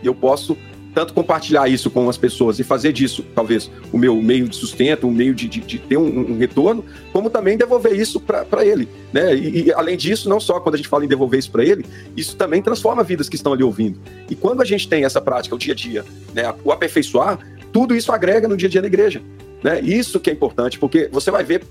[0.00, 0.56] e eu posso
[0.94, 5.06] tanto compartilhar isso com as pessoas e fazer disso, talvez, o meu meio de sustento,
[5.06, 8.88] um meio de, de, de ter um, um, retorno, como também devolver isso para ele.
[9.12, 9.34] Né?
[9.34, 11.84] E, e, além disso, não só quando a gente fala em devolver isso para ele,
[12.16, 14.00] isso também transforma vidas que estão ali ouvindo.
[14.28, 17.38] E quando a gente tem essa prática, o dia a dia, né, o aperfeiçoar,
[17.72, 19.22] tudo isso agrega no dia a dia da igreja.
[19.62, 19.80] Né?
[19.80, 21.62] Isso que é importante, porque você vai ver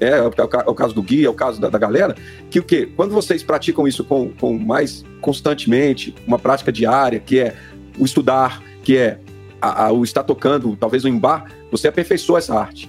[0.00, 2.14] é, é, o, caso do guia, é o caso da, da, galera,
[2.50, 2.88] que o quê?
[2.94, 7.56] Quando vocês praticam isso com, com mais constantemente, uma prática diária, que é
[7.98, 9.18] o estudar, que é
[9.60, 12.88] a, a, o estar tocando, talvez um bar, você aperfeiçoa essa arte.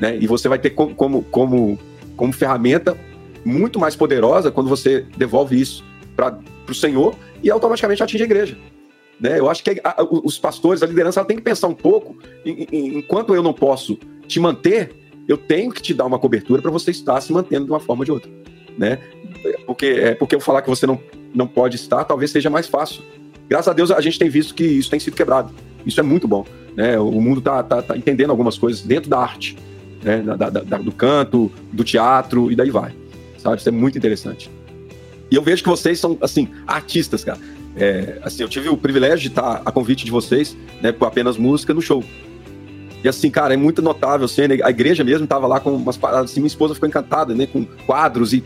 [0.00, 0.16] Né?
[0.18, 1.78] E você vai ter como, como, como,
[2.16, 2.96] como ferramenta
[3.44, 5.84] muito mais poderosa quando você devolve isso
[6.16, 8.58] para o Senhor e automaticamente atinge a igreja.
[9.20, 9.38] Né?
[9.38, 12.66] Eu acho que a, os pastores, a liderança, ela tem que pensar um pouco, em,
[12.72, 14.94] em, enquanto eu não posso te manter,
[15.28, 18.00] eu tenho que te dar uma cobertura para você estar se mantendo de uma forma
[18.00, 18.30] ou de outra.
[18.78, 18.98] Né?
[19.66, 20.98] Porque, é, porque eu falar que você não,
[21.34, 23.02] não pode estar, talvez seja mais fácil
[23.50, 25.52] graças a Deus a gente tem visto que isso tem sido quebrado.
[25.84, 26.46] Isso é muito bom.
[26.76, 26.96] Né?
[26.98, 29.56] O mundo está tá, tá entendendo algumas coisas dentro da arte,
[30.04, 30.22] né?
[30.22, 32.94] da, da, da, do canto, do teatro e daí vai.
[33.38, 33.56] Sabe?
[33.56, 34.48] Isso é muito interessante.
[35.28, 37.38] E eu vejo que vocês são, assim, artistas, cara.
[37.76, 41.36] É, assim, eu tive o privilégio de estar a convite de vocês, né, por apenas
[41.36, 42.04] música no show.
[43.02, 46.30] E assim, cara, é muito notável, assim, a igreja mesmo estava lá com umas paradas,
[46.30, 48.44] assim, minha esposa ficou encantada, né, com quadros e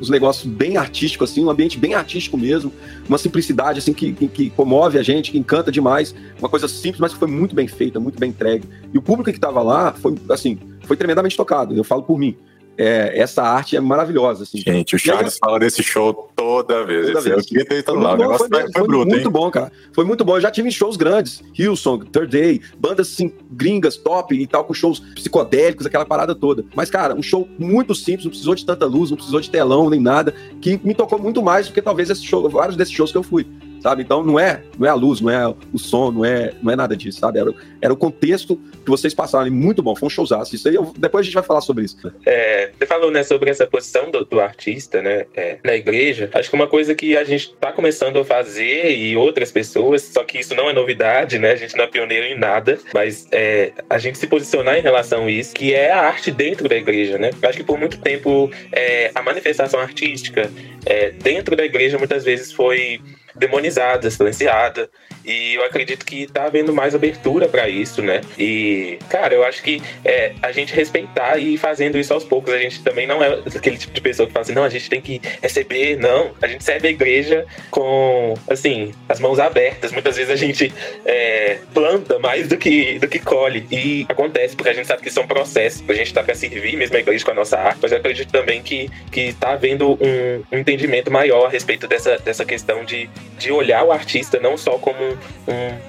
[0.00, 2.72] uns negócios bem artísticos, assim, um ambiente bem artístico mesmo,
[3.08, 7.00] uma simplicidade, assim, que, que, que, comove a gente, que encanta demais, uma coisa simples,
[7.00, 8.68] mas que foi muito bem feita, muito bem entregue.
[8.92, 12.36] E o público que estava lá foi, assim, foi tremendamente tocado, eu falo por mim
[12.76, 14.44] é, essa arte é maravilhosa.
[14.44, 14.58] Assim.
[14.58, 17.06] Gente, o Charles aí, fala desse show toda vez.
[17.06, 17.36] Toda vez.
[17.36, 18.16] Eu queria ter ido lá.
[18.16, 19.32] Bom, foi, foi, foi, bruto, muito hein?
[19.32, 19.72] bom, cara.
[19.92, 20.36] Foi muito bom.
[20.36, 21.42] Eu já tive shows grandes.
[21.58, 26.64] Hillsong, Third Day, bandas assim, gringas, top e tal, com shows psicodélicos, aquela parada toda.
[26.74, 29.88] Mas, cara, um show muito simples, não precisou de tanta luz, não precisou de telão
[29.88, 33.12] nem nada, que me tocou muito mais do que talvez esse show, vários desses shows
[33.12, 33.46] que eu fui
[33.84, 34.02] sabe?
[34.02, 36.76] Então não é, não é a luz, não é o som, não é, não é
[36.76, 37.38] nada disso, sabe?
[37.38, 40.54] Era, era o contexto que vocês passaram muito bom, foi um showzaço.
[40.54, 42.10] Isso aí, eu, depois a gente vai falar sobre isso.
[42.24, 46.30] É, você falou, né, sobre essa posição do, do artista, né, é, na igreja.
[46.32, 50.24] Acho que uma coisa que a gente está começando a fazer e outras pessoas, só
[50.24, 51.52] que isso não é novidade, né?
[51.52, 55.26] A gente não é pioneiro em nada, mas é, a gente se posicionar em relação
[55.26, 57.32] a isso, que é a arte dentro da igreja, né?
[57.42, 60.50] Acho que por muito tempo é, a manifestação artística
[60.86, 62.98] é, dentro da igreja muitas vezes foi
[63.34, 64.88] demonizada, silenciada.
[65.24, 68.20] E eu acredito que tá havendo mais abertura para isso, né?
[68.38, 72.52] E, cara, eu acho que é, a gente respeitar e ir fazendo isso aos poucos.
[72.52, 74.90] A gente também não é aquele tipo de pessoa que fala assim, não, a gente
[74.90, 76.32] tem que receber, não.
[76.42, 79.92] A gente serve a igreja com, assim, as mãos abertas.
[79.92, 80.72] Muitas vezes a gente
[81.04, 83.66] é, planta mais do que, do que colhe.
[83.70, 85.82] E acontece, porque a gente sabe que são processos.
[85.88, 88.30] A gente tá para servir mesmo a igreja com a nossa arte, mas eu acredito
[88.30, 93.08] também que, que tá havendo um, um entendimento maior a respeito dessa, dessa questão de,
[93.38, 95.13] de olhar o artista não só como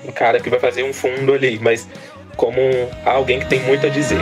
[0.08, 1.88] um, cara que vai fazer um fundo ali, mas
[2.36, 2.60] como
[3.06, 4.20] alguém que tem muito a dizer.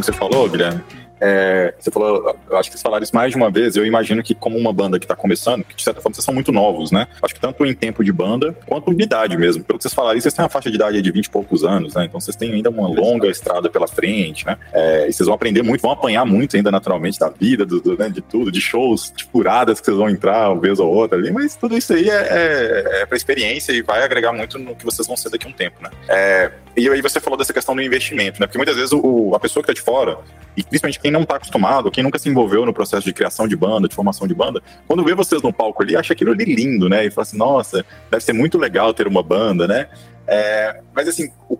[0.00, 0.82] Que você falou, Guilherme,
[1.20, 3.76] é, você falou, acho que vocês falaram isso mais de uma vez.
[3.76, 6.32] Eu imagino que, como uma banda que está começando, que de certa forma vocês são
[6.32, 7.06] muito novos, né?
[7.22, 9.62] Acho que tanto em tempo de banda quanto de idade mesmo.
[9.62, 11.94] Pelo que vocês falaram, vocês têm uma faixa de idade de 20 e poucos anos,
[11.94, 12.06] né?
[12.06, 14.56] Então vocês têm ainda uma longa estrada pela frente, né?
[14.72, 17.96] É, e vocês vão aprender muito, vão apanhar muito ainda naturalmente da vida, do, do
[17.96, 21.18] né, de tudo, de shows, de furadas que vocês vão entrar uma vez ou outra
[21.18, 21.30] ali.
[21.30, 24.84] Mas tudo isso aí é, é, é para experiência e vai agregar muito no que
[24.84, 25.90] vocês vão ser daqui a um tempo, né?
[26.08, 28.46] É, e aí você falou dessa questão do investimento, né?
[28.46, 30.18] Porque muitas vezes o, a pessoa que está de fora,
[30.56, 33.56] e principalmente quem não está acostumado, quem nunca se envolveu no processo de criação de
[33.56, 36.88] banda, de formação de banda, quando vê vocês no palco ali, acha aquilo ali lindo,
[36.88, 37.06] né?
[37.06, 39.88] E fala assim, nossa, deve ser muito legal ter uma banda, né?
[40.26, 41.56] É, mas assim, o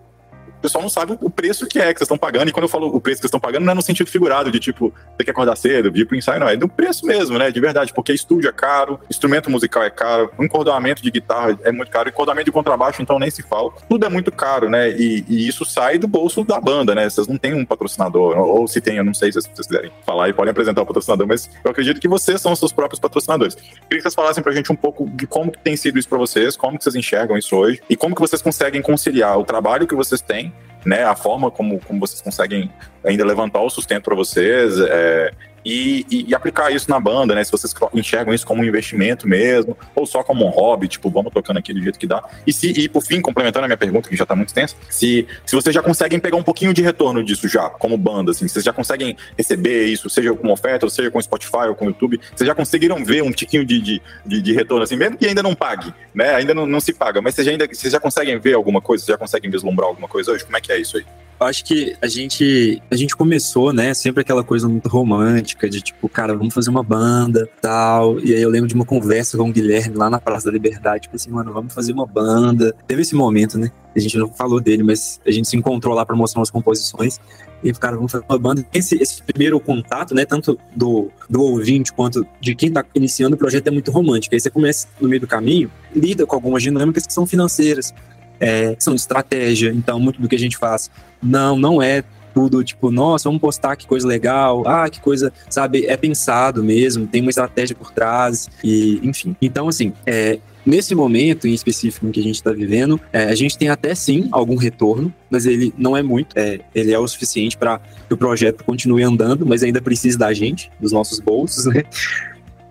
[0.60, 2.50] o pessoal não sabe o preço que é que vocês estão pagando.
[2.50, 4.50] E quando eu falo o preço que vocês estão pagando, não é no sentido figurado,
[4.50, 6.48] de tipo, ter que acordar cedo, vir pro ensaio, não.
[6.48, 7.50] É do preço mesmo, né?
[7.50, 11.90] De verdade, porque estúdio é caro, instrumento musical é caro, encordoamento de guitarra é muito
[11.90, 13.70] caro, encordoamento de contrabaixo, então nem se fala.
[13.88, 14.90] Tudo é muito caro, né?
[14.90, 17.08] E, e isso sai do bolso da banda, né?
[17.08, 20.28] Vocês não têm um patrocinador, ou se tem, eu não sei se vocês quiserem falar
[20.28, 23.54] e podem apresentar o patrocinador, mas eu acredito que vocês são os seus próprios patrocinadores.
[23.54, 26.18] Queria que vocês falassem pra gente um pouco de como que tem sido isso pra
[26.18, 29.86] vocês, como que vocês enxergam isso hoje, e como que vocês conseguem conciliar o trabalho
[29.86, 30.49] que vocês têm
[30.84, 32.70] né, a forma como, como vocês conseguem
[33.04, 35.30] ainda levantar o sustento para vocês, é,
[35.64, 37.44] e, e, e, aplicar isso na banda, né?
[37.44, 41.32] Se vocês enxergam isso como um investimento mesmo, ou só como um hobby, tipo, vamos
[41.32, 42.22] tocando aqui do jeito que dá.
[42.46, 45.26] E se, e por fim, complementando a minha pergunta, que já tá muito extensa, se,
[45.44, 48.64] se vocês já conseguem pegar um pouquinho de retorno disso já, como banda, assim, vocês
[48.64, 52.46] já conseguem receber isso, seja com oferta, ou seja com Spotify ou com YouTube, vocês
[52.46, 55.54] já conseguiram ver um tiquinho de, de, de, de retorno, assim, mesmo que ainda não
[55.54, 56.34] pague, né?
[56.34, 59.04] Ainda não, não se paga, mas vocês já, ainda, vocês já conseguem ver alguma coisa,
[59.04, 60.44] vocês já conseguem vislumbrar alguma coisa hoje?
[60.44, 61.04] Como é que é isso aí?
[61.40, 66.07] Acho que a gente, a gente começou, né, sempre aquela coisa muito romântica de tipo,
[66.07, 68.20] cara, vamos fazer uma banda, tal.
[68.20, 71.05] E aí eu lembro de uma conversa com o Guilherme lá na Praça da Liberdade,
[71.05, 72.74] tipo assim, mano, vamos fazer uma banda.
[72.87, 73.70] Teve esse momento, né?
[73.96, 77.18] A gente não falou dele, mas a gente se encontrou lá para mostrar umas composições.
[77.64, 78.64] E, cara, vamos fazer uma banda.
[78.72, 83.38] Esse, esse primeiro contato, né, tanto do, do ouvinte quanto de quem tá iniciando o
[83.38, 84.35] projeto é muito romântico.
[84.35, 87.94] Aí você começa no meio do caminho, lida com algumas dinâmicas que são financeiras,
[88.38, 89.70] é, são de estratégia.
[89.70, 90.90] Então, muito do que a gente faz
[91.22, 95.87] não, não é tudo tipo, nossa, vamos postar que coisa legal, ah, que coisa, sabe,
[95.87, 99.37] é pensado mesmo, tem uma estratégia por trás, e enfim.
[99.40, 103.35] Então, assim, é, Nesse momento em específico em que a gente está vivendo, é, a
[103.35, 106.38] gente tem até sim algum retorno, mas ele não é muito.
[106.38, 110.33] É, ele é o suficiente para que o projeto continue andando, mas ainda precisa da
[110.35, 111.83] gente, dos nossos bolsos, né?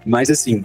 [0.05, 0.63] Mas assim,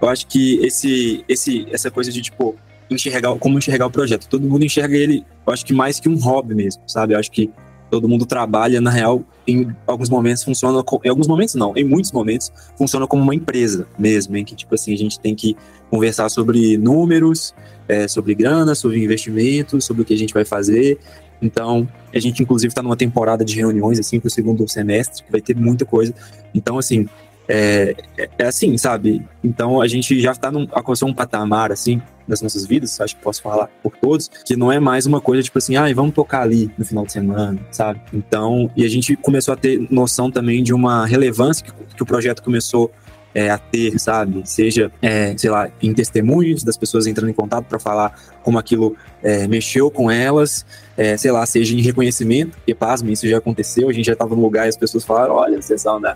[0.00, 2.56] eu acho que esse, esse, essa coisa de tipo
[2.94, 6.16] enxergar como enxergar o projeto, todo mundo enxerga ele, eu acho que mais que um
[6.18, 7.14] hobby mesmo, sabe?
[7.14, 7.50] Eu acho que
[7.90, 12.12] todo mundo trabalha, na real, em alguns momentos funciona, em alguns momentos não, em muitos
[12.12, 15.56] momentos funciona como uma empresa mesmo, em que, tipo assim, a gente tem que
[15.90, 17.52] conversar sobre números,
[17.88, 20.98] é, sobre grana, sobre investimentos, sobre o que a gente vai fazer.
[21.42, 25.32] Então, a gente inclusive está numa temporada de reuniões, assim, para o segundo semestre, que
[25.32, 26.14] vai ter muita coisa.
[26.54, 27.08] Então, assim,
[27.48, 27.94] é,
[28.38, 29.26] é assim, sabe?
[29.42, 33.42] Então, a gente já está alcançou um patamar, assim, das nossas vidas, acho que posso
[33.42, 36.70] falar por todos, que não é mais uma coisa tipo assim, ah, vamos tocar ali
[36.78, 38.00] no final de semana, sabe?
[38.12, 42.06] Então, e a gente começou a ter noção também de uma relevância que, que o
[42.06, 42.90] projeto começou
[43.34, 44.42] é, a ter, sabe?
[44.44, 48.96] Seja, é, sei lá, em testemunhos das pessoas entrando em contato para falar como aquilo
[49.22, 50.64] é, mexeu com elas,
[51.00, 54.36] é, sei lá, seja em reconhecimento, porque pasme, isso já aconteceu, a gente já estava
[54.36, 56.14] no lugar e as pessoas falaram: olha, vocês são da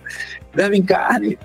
[0.55, 1.39] Devem Carne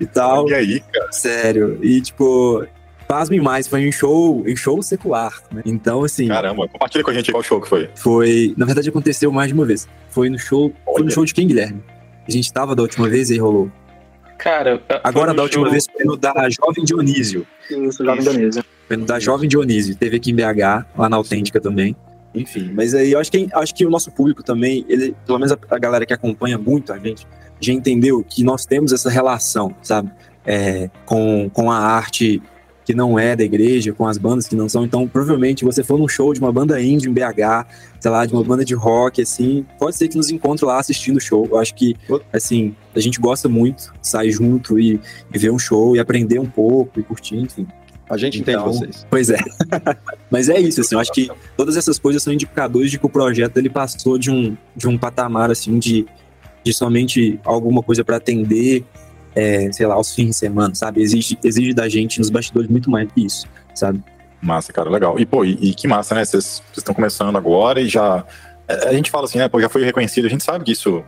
[0.00, 0.48] e tal.
[0.48, 1.10] E aí, cara?
[1.10, 1.76] Sério.
[1.82, 2.64] E tipo,
[3.08, 5.60] pasmem mais, foi em show, em show secular, né?
[5.66, 6.28] Então, assim.
[6.28, 7.90] Caramba, compartilha com a gente qual show que foi.
[7.96, 8.54] Foi.
[8.56, 9.88] Na verdade, aconteceu mais de uma vez.
[10.10, 10.72] Foi no show.
[10.86, 10.98] Olha.
[10.98, 11.82] Foi no show de quem, Guilherme?
[12.28, 13.72] A gente tava da última vez e aí rolou.
[14.38, 15.72] Cara, agora da última show...
[15.72, 17.44] vez foi no da Jovem Dionísio.
[17.68, 18.64] Isso, Jovem Dionísio.
[18.86, 19.96] Foi no da Jovem Dionísio.
[19.96, 21.96] Teve aqui em BH, lá na Autêntica também.
[22.34, 25.52] Enfim, mas aí eu acho que, acho que o nosso público também, ele, pelo menos
[25.52, 27.26] a, a galera que acompanha muito a gente,
[27.60, 30.10] já entendeu que nós temos essa relação, sabe?
[30.44, 32.42] É, com, com a arte
[32.84, 34.84] que não é da igreja, com as bandas que não são.
[34.84, 37.66] Então, provavelmente, você for num show de uma banda indie em BH,
[37.98, 41.16] sei lá, de uma banda de rock, assim, pode ser que nos encontre lá assistindo
[41.16, 41.48] o show.
[41.50, 41.96] Eu acho que,
[42.32, 45.00] assim, a gente gosta muito de sair junto e,
[45.32, 47.66] e ver um show e aprender um pouco e curtir, enfim.
[48.08, 49.06] A gente então, entende vocês.
[49.10, 49.38] Pois é.
[50.30, 53.08] Mas é isso, assim, eu acho que todas essas coisas são indicadores de que o
[53.08, 56.06] projeto ele passou de um, de um patamar, assim, de,
[56.62, 58.84] de somente alguma coisa para atender
[59.34, 61.02] é, sei lá, aos fins de semana, sabe?
[61.02, 64.02] Exige, exige da gente nos bastidores muito mais que isso, sabe?
[64.40, 65.18] Massa, cara, legal.
[65.18, 66.24] E, pô, e, e que massa, né?
[66.24, 68.24] Vocês estão começando agora e já.
[68.68, 69.48] É, a gente fala assim, né?
[69.48, 70.26] Pô, já foi reconhecido.
[70.26, 71.02] A gente sabe que isso,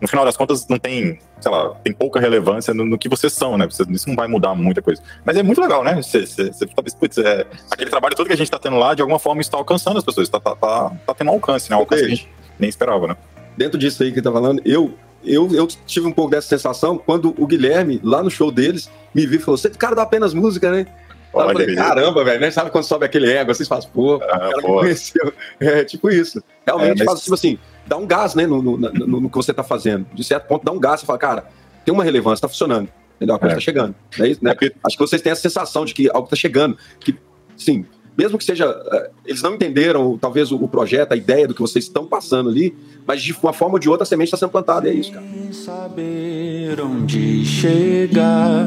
[0.00, 3.32] no final das contas, não tem, sei lá, tem pouca relevância no, no que vocês
[3.32, 3.66] são, né?
[3.90, 5.02] Isso não vai mudar muita coisa.
[5.24, 5.94] Mas é muito legal, né?
[6.02, 6.66] Você, você, você
[6.98, 9.56] putz, é, aquele trabalho todo que a gente tá tendo lá, de alguma forma, está
[9.56, 10.28] alcançando as pessoas.
[10.28, 11.76] Tá, tá, tá, tá tendo alcance, né?
[11.76, 12.28] Alcance que a gente
[12.58, 13.16] nem esperava, né?
[13.56, 17.34] Dentro disso aí que tá falando, eu eu, eu tive um pouco dessa sensação quando
[17.36, 20.32] o Guilherme, lá no show deles, me viu e falou: Você é cara dá apenas
[20.32, 20.86] música, né?
[21.34, 22.50] Eu falei, caramba, velho, né?
[22.50, 24.78] Sabe quando sobe aquele ego, vocês fazem, pô, ah, o cara pô.
[24.80, 25.32] conheceu.
[25.60, 26.42] É tipo isso.
[26.66, 27.06] Realmente é, mas...
[27.06, 30.06] faz, tipo assim, dá um gás, né, no, no, no, no, que você tá fazendo.
[30.12, 31.44] De certo ponto, dá um gás, você fala, cara,
[31.84, 32.88] tem uma relevância, tá funcionando.
[33.16, 33.36] Entendeu?
[33.36, 33.56] A coisa é.
[33.56, 33.94] tá chegando.
[34.20, 34.54] É isso, né?
[34.60, 36.76] É Acho que vocês têm a sensação de que algo tá chegando.
[37.00, 37.16] Que,
[37.56, 38.66] sim, mesmo que seja.
[38.92, 42.76] Eh, eles não entenderam, talvez, o, projeto, a ideia do que vocês estão passando ali,
[43.06, 45.12] mas de uma forma ou de outra a semente está sendo plantada, e é isso,
[45.12, 45.24] cara.
[45.52, 48.66] Saber onde chegar.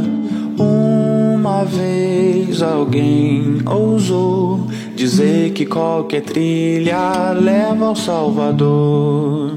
[1.40, 9.54] Uma vez alguém ousou dizer que qualquer trilha leva ao Salvador.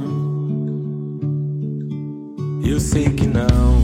[2.64, 3.82] Eu sei que não,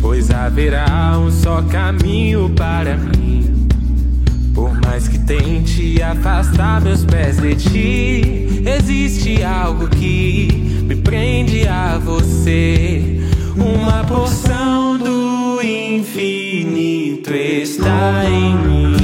[0.00, 3.66] pois haverá um só caminho para mim.
[4.54, 10.46] Por mais que tente afastar meus pés de ti, existe algo que
[10.86, 13.20] me prende a você.
[13.56, 15.23] Uma porção do
[15.64, 18.96] infinito está em mim.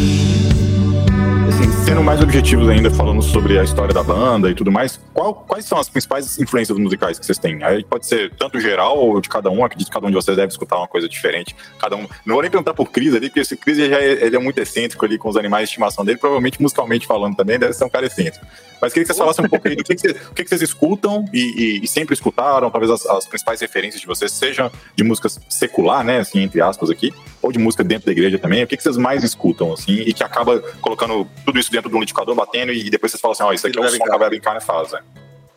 [1.48, 5.34] Assim, sendo mais objetivos ainda, falando sobre a história da banda e tudo mais, qual,
[5.34, 7.62] quais são as principais influências musicais que vocês têm?
[7.64, 10.36] Aí pode ser tanto geral ou de cada um, acredito que cada um de vocês
[10.36, 11.56] deve escutar uma coisa diferente.
[11.78, 12.06] Cada um.
[12.24, 14.58] Não vou nem perguntar por Cris ali, porque esse Cris já é, ele é muito
[14.58, 17.90] excêntrico ali com os animais de estimação dele, provavelmente musicalmente falando também, deve ser um
[17.90, 18.46] cara excêntrico.
[18.80, 20.62] Mas queria que vocês falassem um pouco aí do que, que, vocês, que, que vocês
[20.62, 25.04] escutam e, e, e, sempre escutaram, talvez as, as, principais referências de vocês sejam de
[25.04, 27.12] músicas secular, né, assim, entre aspas aqui,
[27.42, 28.62] ou de música dentro da igreja também.
[28.62, 31.96] O que, que vocês mais escutam, assim, e que acaba colocando tudo isso dentro de
[31.96, 33.98] um liquidificador, batendo, e depois vocês falam assim, ó, oh, isso aqui é o som
[33.98, 35.00] que a Carne faz, né?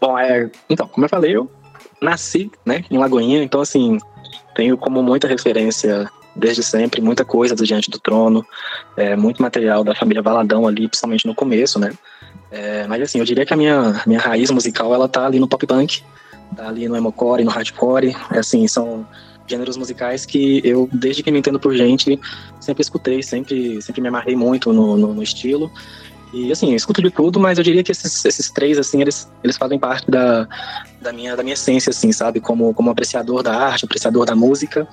[0.01, 1.49] Bom, é, então, como eu falei, eu
[2.01, 3.97] nasci, né, em Lagoinha, então, assim,
[4.55, 8.45] tenho como muita referência desde sempre, muita coisa do Diante do Trono,
[8.97, 11.93] é, muito material da família Valadão ali, principalmente no começo, né?
[12.53, 15.47] É, mas assim, eu diria que a minha, minha raiz musical, ela tá ali no
[15.47, 16.03] pop punk,
[16.55, 19.07] tá ali no emocore, no hardcore, é, assim, são
[19.47, 22.19] gêneros musicais que eu, desde que me entendo por gente,
[22.59, 25.71] sempre escutei, sempre, sempre me amarrei muito no, no, no estilo.
[26.33, 29.31] E assim, eu escuto de tudo, mas eu diria que esses, esses três, assim, eles,
[29.43, 30.47] eles fazem parte da,
[30.99, 32.39] da, minha, da minha essência, assim, sabe?
[32.39, 34.87] Como, como apreciador da arte, apreciador da música.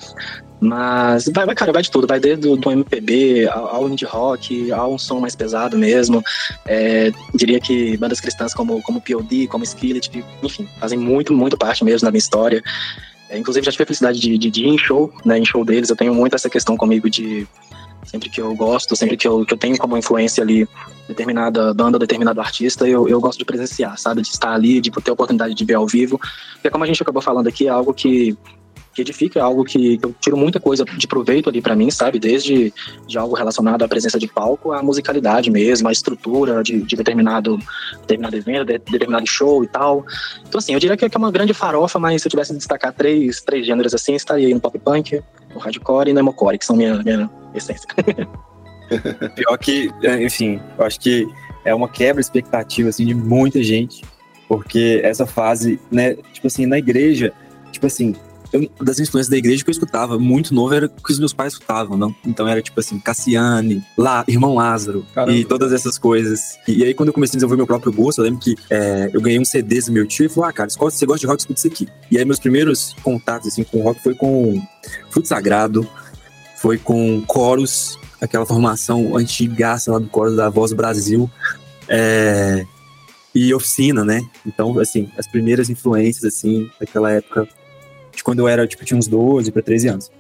[0.61, 2.07] Mas vai, vai cara, vai de tudo.
[2.07, 6.23] Vai desde do, do MPB ao, ao indie rock, ao um som mais pesado mesmo.
[6.67, 10.11] É, diria que bandas cristãs como, como POD, como Skillet,
[10.43, 12.63] enfim, fazem muito, muito parte mesmo da minha história.
[13.31, 15.39] É, inclusive, já tive a felicidade de, de, de ir em show, né?
[15.39, 15.89] Em show deles.
[15.89, 17.49] Eu tenho muito essa questão comigo de
[18.05, 20.69] sempre que eu gosto, sempre que eu, que eu tenho como influência ali
[21.09, 24.23] determinada banda, determinado artista, eu, eu gosto de presenciar, sabe?
[24.23, 26.19] De estar ali, de ter a oportunidade de ver ao vivo.
[26.55, 28.37] Porque como a gente acabou falando aqui, é algo que,
[29.01, 32.19] que edifica, é algo que, eu tiro muita coisa de proveito ali para mim, sabe?
[32.19, 32.73] Desde
[33.07, 37.59] de algo relacionado à presença de palco, à musicalidade mesmo, à estrutura de, de determinado,
[38.03, 40.05] determinado evento, de, determinado show e tal.
[40.47, 42.93] Então, assim, eu diria que é uma grande farofa, mas se eu tivesse de destacar
[42.93, 45.23] três, três gêneros assim, estaria no pop punk,
[45.55, 47.89] no hardcore e no emocore, que são minha, minha essência.
[49.35, 51.27] Pior que, é, enfim, eu acho que
[51.65, 54.03] é uma quebra expectativa assim de muita gente,
[54.49, 57.33] porque essa fase, né, tipo assim, na igreja,
[57.71, 58.17] tipo assim,
[58.53, 61.33] eu, das influências da igreja que eu escutava muito novo era o que os meus
[61.33, 62.15] pais escutavam, não?
[62.25, 65.37] Então era tipo assim, Cassiane, lá, Irmão Lázaro Caramba.
[65.37, 66.59] e todas essas coisas.
[66.67, 69.21] E, aí quando eu comecei a desenvolver meu próprio gosto, eu lembro que é, eu
[69.21, 71.41] ganhei um CD do meu tio e falou: "Ah, cara, se você gosta de rock,
[71.41, 71.89] escuta isso aqui".
[72.11, 74.61] E aí meus primeiros contatos assim com rock foi com
[75.11, 75.89] Fruto Sagrado,
[76.57, 81.31] foi com Coros, aquela formação antigaça lá do Coros da Voz Brasil.
[81.89, 82.65] É,
[83.35, 84.21] e oficina, né?
[84.45, 87.49] Então, assim, as primeiras influências, assim, daquela época,
[88.21, 90.11] de quando eu era, tipo, tinha uns 12 para 13 anos.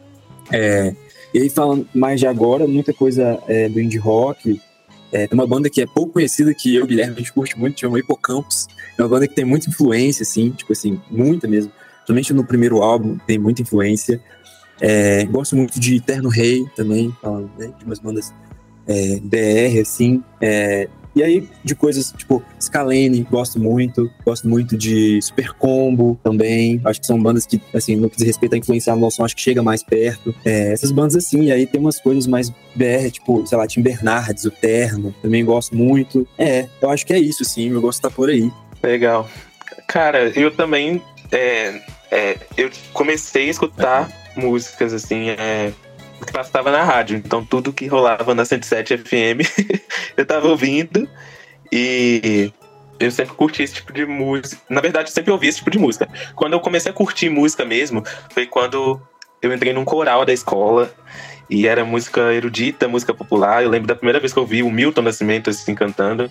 [0.50, 0.94] É,
[1.32, 4.60] e aí, falando mais de agora, muita coisa é, do indie rock.
[5.12, 7.78] É, tem uma banda que é pouco conhecida, que eu Guilherme, a gente curte muito,
[7.78, 8.66] chama Hipocampus.
[8.98, 11.70] É uma banda que tem muita influência, assim, tipo assim, muita mesmo.
[11.98, 14.20] Principalmente no primeiro álbum, tem muita influência.
[14.80, 18.32] É, gosto muito de Terno Rei também, falando, né, de umas bandas
[18.86, 20.22] é, BR, assim.
[20.40, 24.10] É, e aí, de coisas tipo Scalene, gosto muito.
[24.24, 26.80] Gosto muito de Super Combo também.
[26.84, 29.34] Acho que são bandas que, assim, no que diz respeito a influenciar no som, acho
[29.34, 30.34] que chega mais perto.
[30.44, 33.82] É, essas bandas assim, e aí tem umas coisas mais BR, tipo, sei lá, Tim
[33.82, 36.26] Bernardes, o Terno, também gosto muito.
[36.38, 38.50] É, eu acho que é isso, sim, meu gosto tá por aí.
[38.82, 39.28] Legal.
[39.86, 41.02] Cara, eu também.
[41.32, 45.72] É, é, eu comecei a escutar músicas, assim, é,
[46.32, 47.16] passava na rádio.
[47.16, 49.46] Então, tudo que rolava na 107 FM,
[50.16, 51.08] eu tava ouvindo.
[51.72, 52.52] E
[52.98, 54.60] eu sempre curti esse tipo de música.
[54.68, 56.08] Na verdade, eu sempre ouvi esse tipo de música.
[56.34, 59.00] Quando eu comecei a curtir música mesmo, foi quando
[59.40, 60.92] eu entrei num coral da escola.
[61.48, 63.62] E era música erudita, música popular.
[63.62, 66.30] Eu lembro da primeira vez que eu vi o Milton Nascimento assim cantando.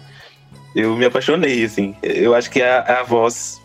[0.76, 1.96] Eu me apaixonei, assim.
[2.02, 3.60] Eu acho que é a, a voz,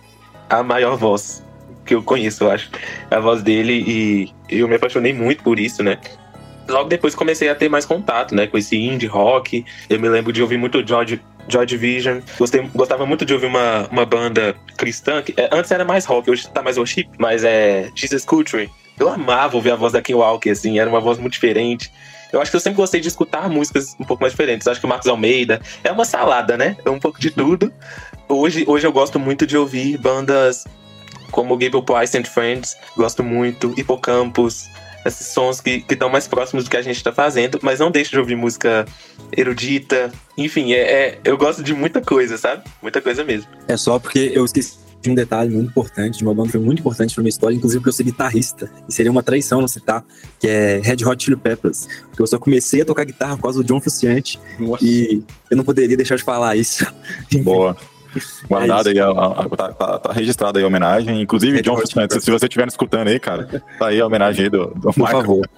[0.48, 1.43] a maior voz
[1.84, 2.70] que eu conheço, eu acho.
[3.10, 5.98] A voz dele e eu me apaixonei muito por isso, né?
[6.68, 9.64] Logo depois comecei a ter mais contato, né, com esse indie rock.
[9.88, 12.20] Eu me lembro de ouvir muito George, Joy Division.
[12.38, 16.30] Gostei, gostava muito de ouvir uma, uma banda cristã, que é, antes era mais rock,
[16.30, 18.70] hoje tá mais worship, mas é Jesus Culture.
[18.98, 21.92] Eu amava ouvir a voz da Kim Walker, assim, era uma voz muito diferente.
[22.32, 24.66] Eu acho que eu sempre gostei de escutar músicas um pouco mais diferentes.
[24.66, 26.76] Acho que o Marcos Almeida é uma salada, né?
[26.84, 27.72] É um pouco de tudo.
[28.28, 30.64] Hoje, hoje eu gosto muito de ouvir bandas
[31.34, 34.70] como Gable Price and Friends, gosto muito, Hipocampus,
[35.04, 38.12] esses sons que estão mais próximos do que a gente está fazendo, mas não deixo
[38.12, 38.86] de ouvir música
[39.36, 42.62] erudita, enfim, é, é, eu gosto de muita coisa, sabe?
[42.80, 43.48] Muita coisa mesmo.
[43.66, 46.60] É só porque eu esqueci de um detalhe muito importante, de uma banda que foi
[46.60, 49.66] muito importante para minha história, inclusive porque eu sou guitarrista, e seria uma traição não
[49.66, 50.04] citar,
[50.38, 53.60] que é Red Hot Chili Peppers, porque eu só comecei a tocar guitarra por causa
[53.60, 54.38] do John Frusciante,
[54.80, 56.86] e eu não poderia deixar de falar isso.
[57.42, 57.76] Boa.
[58.48, 61.20] Guardado é aí, a, a, tá, tá, tá registrado aí a homenagem.
[61.20, 64.50] Inclusive, é John Frusciante, se você estiver escutando aí, cara, tá aí a homenagem aí
[64.50, 65.20] do, do Por Michael.
[65.20, 65.48] favor.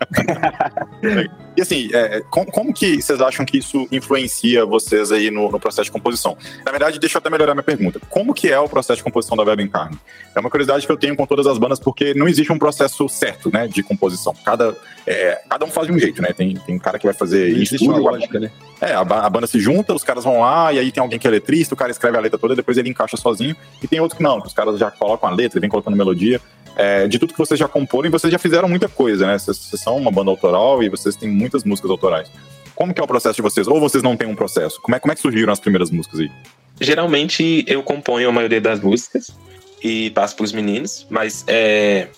[1.56, 5.58] E assim, é, como, como, que vocês acham que isso influencia vocês aí no, no,
[5.58, 6.36] processo de composição?
[6.62, 7.98] Na verdade, deixa eu até melhorar minha pergunta.
[8.10, 9.98] Como que é o processo de composição da Verbo em Carne?
[10.34, 13.08] É uma curiosidade que eu tenho com todas as bandas, porque não existe um processo
[13.08, 14.34] certo, né, de composição.
[14.44, 14.76] Cada,
[15.06, 16.34] é, cada um faz de um jeito, né?
[16.34, 17.74] Tem, tem um cara que vai fazer isso.
[17.74, 18.50] Existe uma lógica, né?
[18.78, 21.26] É, a, a, banda se junta, os caras vão lá, e aí tem alguém que
[21.26, 24.16] é letrista, o cara escreve a letra toda, depois ele encaixa sozinho, e tem outro
[24.16, 26.40] que não, os caras já colocam a letra, vem colocando melodia
[26.76, 29.38] é, de tudo que vocês já comporam, vocês já fizeram muita coisa, né?
[29.38, 32.30] Vocês, vocês, são uma banda autoral e vocês têm muitas músicas autorais.
[32.74, 33.66] Como que é o processo de vocês?
[33.66, 34.80] Ou vocês não têm um processo?
[34.82, 36.30] Como é, como é que surgiram as primeiras músicas aí?
[36.78, 39.34] Geralmente eu componho a maioria das músicas
[39.82, 42.08] e passo para os meninos, mas é,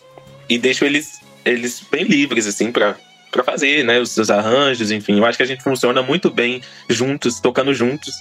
[0.48, 2.96] e deixo eles eles bem livres assim para
[3.30, 5.18] para fazer, né, os seus arranjos, enfim.
[5.18, 8.14] Eu acho que a gente funciona muito bem juntos, tocando juntos.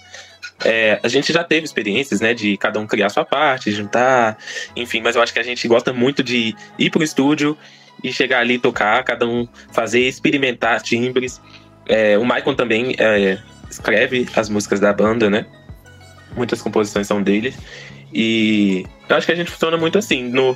[0.66, 4.38] É, a gente já teve experiências, né, de cada um criar sua parte, juntar,
[4.76, 7.56] enfim, mas eu acho que a gente gosta muito de ir pro estúdio
[8.04, 11.42] e chegar ali tocar, cada um fazer, experimentar timbres.
[11.88, 13.40] É, o Michael também é,
[13.70, 15.46] escreve as músicas da banda, né?
[16.36, 17.54] Muitas composições são dele.
[18.14, 20.56] E eu acho que a gente funciona muito assim, no,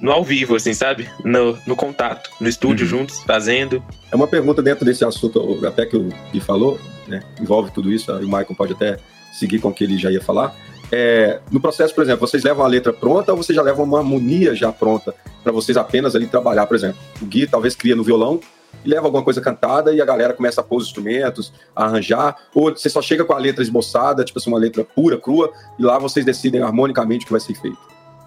[0.00, 1.08] no ao vivo, assim, sabe?
[1.24, 2.90] No, no contato, no estúdio uhum.
[2.90, 3.82] juntos, fazendo.
[4.10, 7.22] É uma pergunta dentro desse assunto, até que o Gui falou, né?
[7.40, 8.98] Envolve tudo isso, o Michael pode até
[9.32, 10.54] seguir com o que ele já ia falar.
[10.92, 13.98] É, no processo, por exemplo, vocês levam a letra pronta ou vocês já levam uma
[13.98, 16.98] harmonia já pronta para vocês apenas ali trabalhar, por exemplo?
[17.22, 18.40] O Gui talvez cria no violão
[18.84, 22.36] e leva alguma coisa cantada e a galera começa a pôr os instrumentos, a arranjar,
[22.54, 25.82] ou você só chega com a letra esboçada, tipo assim, uma letra pura, crua, e
[25.82, 27.78] lá vocês decidem harmonicamente o que vai ser feito.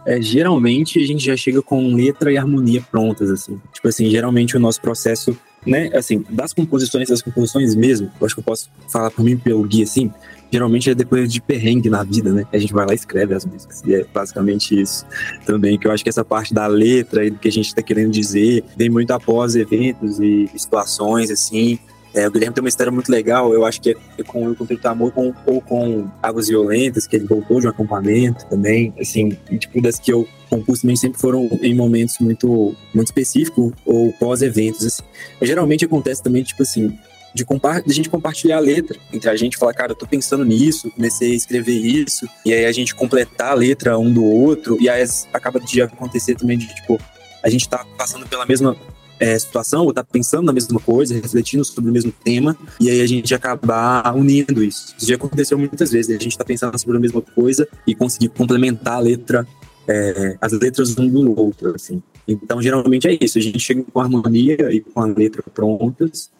[0.05, 3.59] É, geralmente a gente já chega com letra e harmonia prontas, assim.
[3.73, 8.35] Tipo assim, geralmente o nosso processo, né, assim, das composições, das composições mesmo, eu acho
[8.35, 10.11] que eu posso falar por mim pelo Gui, assim,
[10.53, 12.45] geralmente é depois de perrengue na vida, né?
[12.53, 13.81] A gente vai lá e escreve as músicas.
[13.87, 15.03] E é basicamente isso
[15.47, 17.81] também, que eu acho que essa parte da letra e do que a gente está
[17.81, 21.79] querendo dizer vem muito após eventos e situações, assim.
[22.13, 24.55] É, o Guilherme tem uma história muito legal, eu acho que é, é com o
[24.55, 29.35] Conflito Amor com, ou com Águas Violentas, que ele voltou de um acampamento também, assim,
[29.57, 34.85] tipo, das que eu compus também sempre foram em momentos muito, muito específicos ou pós-eventos,
[34.85, 35.01] assim.
[35.41, 36.95] Geralmente acontece também, tipo assim,
[37.33, 37.45] de,
[37.85, 41.31] de gente compartilhar a letra entre a gente, falar, cara, eu tô pensando nisso, comecei
[41.31, 45.03] a escrever isso, e aí a gente completar a letra um do outro, e aí
[45.33, 46.99] acaba de acontecer também de, tipo,
[47.41, 48.75] a gente tá passando pela mesma
[49.19, 53.01] é, situação, ou tá pensando na mesma coisa, refletindo sobre o mesmo tema, e aí
[53.01, 54.93] a gente acabar unindo isso.
[54.97, 58.29] Isso já aconteceu muitas vezes, a gente tá pensando sobre a mesma coisa e conseguir
[58.29, 59.47] complementar a letra,
[59.87, 62.01] é, as letras um do outro, assim.
[62.27, 66.31] Então, geralmente é isso, a gente chega com a harmonia e com a letra prontas,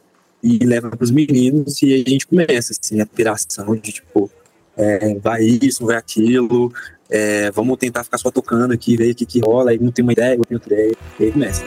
[0.44, 4.30] e leva para os meninos e a gente começa assim a piração de tipo
[4.76, 6.74] é, vai isso, vai aquilo,
[7.10, 10.04] é, vamos tentar ficar só tocando aqui, ver o que, que rola, aí não tem
[10.04, 11.64] uma ideia, eu tenho outra ideia, e aí começa.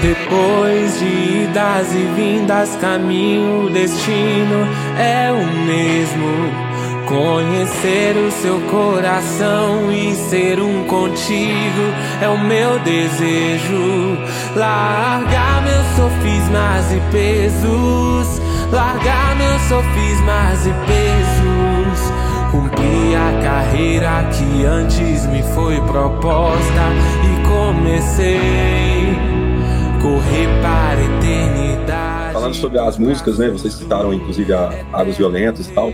[0.00, 4.64] Depois de idas e vindas, caminho, destino
[4.98, 6.73] é o mesmo.
[7.06, 11.92] Conhecer o seu coração e ser um contigo
[12.22, 14.18] é o meu desejo.
[14.56, 18.40] Largar meus sofismas e pesos,
[18.72, 22.12] largar meus sofismas e pesos.
[22.50, 26.84] Cumprir a carreira que antes me foi proposta
[27.22, 29.34] e comecei
[30.04, 32.32] correr para a eternidade.
[32.32, 33.48] Falando sobre as músicas, né?
[33.48, 35.92] Vocês citaram inclusive a Águas Violentas e tal.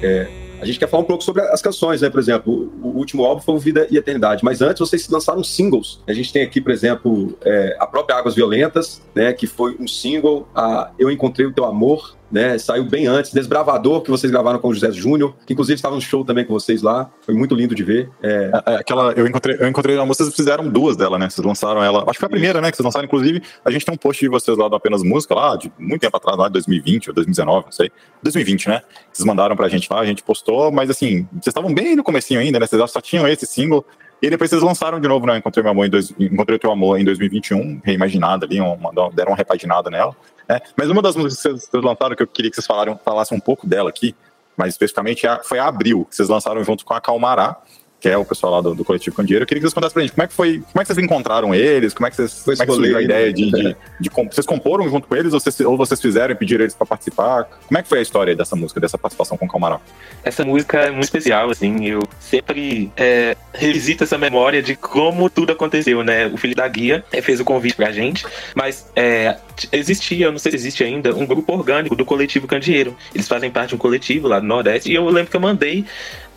[0.00, 0.28] É,
[0.60, 2.10] a gente quer falar um pouco sobre as canções, né?
[2.10, 6.00] Por exemplo, o último álbum foi Vida e Eternidade, mas antes vocês lançaram singles.
[6.06, 9.32] A gente tem aqui, por exemplo, é, a própria Águas Violentas, né?
[9.32, 12.58] Que foi um single, a Eu Encontrei o Teu Amor, né?
[12.58, 13.32] Saiu bem antes.
[13.32, 16.52] Desbravador, que vocês gravaram com o José Júnior, que inclusive estava no show também com
[16.52, 17.10] vocês lá.
[17.22, 18.10] Foi muito lindo de ver.
[18.22, 18.50] É...
[18.66, 21.28] É, é aquela, eu encontrei, eu encontrei uma música, vocês fizeram duas dela, né?
[21.28, 22.02] Vocês lançaram ela.
[22.02, 22.70] Acho que foi a primeira, né?
[22.70, 23.42] Que vocês lançaram, inclusive.
[23.64, 26.16] A gente tem um post de vocês lá do Apenas Música, lá, de muito tempo
[26.16, 27.90] atrás, lá de 2020 ou 2019, não sei.
[28.22, 28.82] 2020, né?
[29.12, 32.40] Vocês mandaram pra gente lá, a gente postou, mas assim, vocês estavam bem no comecinho
[32.40, 32.66] ainda, né?
[32.66, 33.84] Vocês só tinham esse single.
[34.20, 35.38] E depois vocês lançaram de novo, né?
[35.38, 39.36] Encontrei meu amor em dois, Encontrei teu amor em 2021, reimaginada ali, uma, deram uma
[39.36, 40.14] repaginada nela.
[40.48, 40.60] Né?
[40.76, 43.40] Mas uma das músicas que vocês lançaram, que eu queria que vocês falaram, falassem um
[43.40, 44.14] pouco dela aqui,
[44.56, 47.56] mais especificamente, é foi a Abril, que vocês lançaram junto com a Calmará,
[48.00, 49.42] que é o pessoal lá do, do Coletivo Candeeiro.
[49.42, 50.98] Eu queria que vocês contassem pra gente como é que foi, como é que vocês
[50.98, 54.10] encontraram eles, como é que vocês como é que a ideia de, de, de, de,
[54.10, 57.44] Vocês comporam junto com eles ou vocês, ou vocês fizeram e pediram eles para participar?
[57.66, 59.80] Como é que foi a história dessa música, dessa participação com o Calmará?
[60.22, 65.52] Essa música é muito especial, assim, eu sempre é, revisito essa memória de como tudo
[65.52, 66.26] aconteceu, né?
[66.26, 68.24] O filho da guia é, fez o convite pra gente,
[68.54, 69.36] mas é,
[69.72, 72.96] existia, eu não sei se existe ainda, um grupo orgânico do Coletivo Candeeiro.
[73.12, 75.84] Eles fazem parte de um coletivo lá do Nordeste, e eu lembro que eu mandei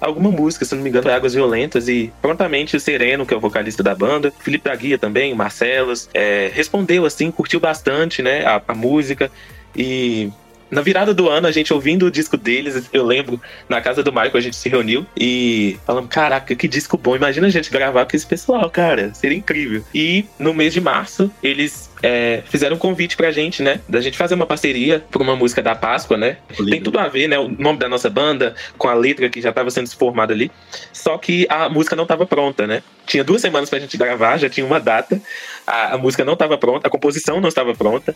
[0.02, 3.39] alguma música, se não me engano, Águas Violentas, e prontamente o Sereno, que é o
[3.39, 8.62] vocalista da banda, Felipe da Guia também, Marcelos, é, respondeu assim, curtiu bastante, né, a,
[8.68, 9.32] a música.
[9.76, 10.32] E
[10.72, 14.11] na virada do ano, a gente ouvindo o disco deles, eu lembro, na casa do
[14.11, 17.15] Michael, a gente se reuniu e falamos: caraca, que disco bom.
[17.15, 19.13] Imagina a gente gravar com esse pessoal, cara.
[19.13, 19.84] Seria incrível.
[19.93, 23.82] E no mês de março, eles é, fizeram um convite pra gente, né?
[23.88, 26.38] Da gente fazer uma parceria por uma música da Páscoa, né?
[26.57, 26.72] Lindo.
[26.72, 27.38] Tem tudo a ver, né?
[27.38, 30.49] O nome da nossa banda, com a letra que já estava sendo formada ali.
[30.93, 32.82] Só que a música não estava pronta, né?
[33.05, 35.22] Tinha duas semanas pra gente gravar, já tinha uma data.
[35.67, 38.15] A, a música não estava pronta, a composição não estava pronta.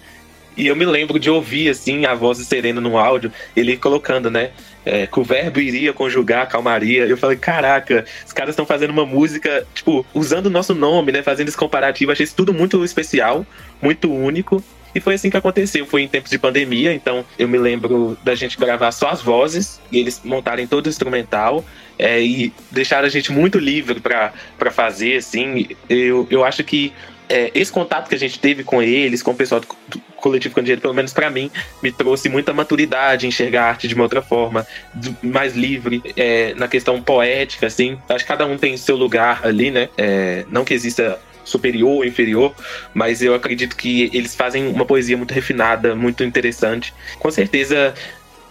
[0.58, 4.32] E eu me lembro de ouvir, assim, a voz de Serena no áudio, ele colocando,
[4.32, 4.52] né?
[4.86, 7.06] É, que o verbo iria conjugar calmaria.
[7.06, 11.22] Eu falei, caraca, os caras estão fazendo uma música, tipo, usando o nosso nome, né?
[11.22, 12.12] Fazendo esse comparativo.
[12.12, 13.46] Achei isso tudo muito especial,
[13.82, 14.64] muito único.
[14.94, 15.86] E foi assim que aconteceu.
[15.86, 19.82] Foi em tempos de pandemia, então eu me lembro da gente gravar só as vozes
[19.92, 21.66] e eles montarem todo o instrumental.
[22.00, 24.32] É, e deixaram a gente muito livre para
[24.72, 25.68] fazer, assim.
[25.90, 26.94] Eu, eu acho que
[27.30, 30.56] é, esse contato que a gente teve com eles, com o pessoal do, do coletivo
[30.56, 31.52] Candeeiro, pelo menos para mim,
[31.82, 34.66] me trouxe muita maturidade, enxergar a arte de uma outra forma,
[35.22, 37.98] mais livre, é, na questão poética, assim.
[38.10, 39.90] Acho que cada um tem seu lugar ali, né?
[39.98, 42.54] É, não que exista superior ou inferior,
[42.94, 46.94] mas eu acredito que eles fazem uma poesia muito refinada, muito interessante.
[47.20, 47.94] Com certeza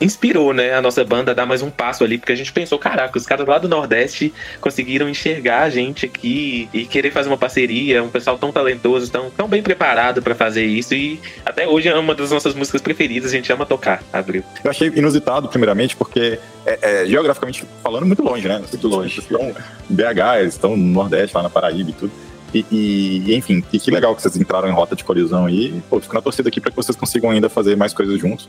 [0.01, 2.79] inspirou, né, a nossa banda a dar mais um passo ali, porque a gente pensou,
[2.79, 7.37] caraca, os caras lá do Nordeste conseguiram enxergar a gente aqui e querer fazer uma
[7.37, 11.89] parceria, um pessoal tão talentoso, tão, tão bem preparado para fazer isso e até hoje
[11.89, 14.43] é uma das nossas músicas preferidas, a gente ama tocar, Abril.
[14.63, 18.59] Eu achei inusitado, primeiramente, porque é, é, geograficamente falando, muito longe, né?
[18.59, 19.21] Muito longe.
[19.21, 19.55] Estão
[19.89, 22.13] BH, eles estão no Nordeste, lá na Paraíba e tudo.
[22.55, 25.83] E, e, enfim, e que legal que vocês entraram em rota de colisão aí.
[25.91, 28.49] Pô, fico na torcida aqui para que vocês consigam ainda fazer mais coisas juntos.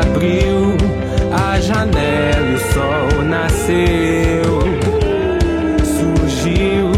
[0.00, 0.76] Abriu
[1.32, 4.64] a janela e o sol nasceu.
[5.84, 6.90] Surgiu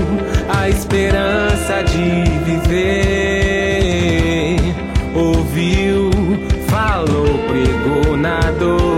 [0.48, 3.76] a esperança de viver.
[5.14, 6.10] Ouviu,
[6.68, 8.95] falou, pregou na dor.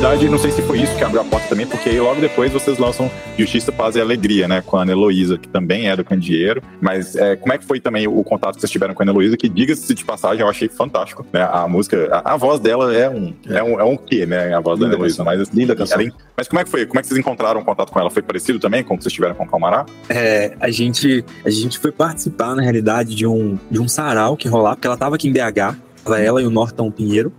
[0.00, 2.50] Verdade, não sei se foi isso que abriu a porta também, porque aí logo depois
[2.50, 4.62] vocês lançam Justiça, Paz e Alegria, né?
[4.64, 6.62] Com a Ana Heloísa, que também é do Candeeiro.
[6.80, 9.12] Mas é, como é que foi também o contato que vocês tiveram com a Ana
[9.12, 9.36] Heloísa?
[9.36, 11.26] Que, diga-se de passagem, eu achei fantástico.
[11.30, 11.42] Né?
[11.42, 13.62] A música, a, a voz dela é um, é.
[13.62, 14.54] um, é um quê, né?
[14.54, 15.22] A voz Linda da Ana Heloísa.
[15.22, 16.00] Mas, assim, Linda canção.
[16.00, 16.86] Ela, mas como é que foi?
[16.86, 18.08] Como é que vocês encontraram o contato com ela?
[18.08, 19.84] Foi parecido também com o que vocês tiveram com o Calmará?
[20.08, 24.48] É, a gente, a gente foi participar, na realidade, de um, de um sarau que
[24.48, 25.76] rolava, porque ela tava aqui em BH,
[26.16, 27.30] ela e o Norton Pinheiro.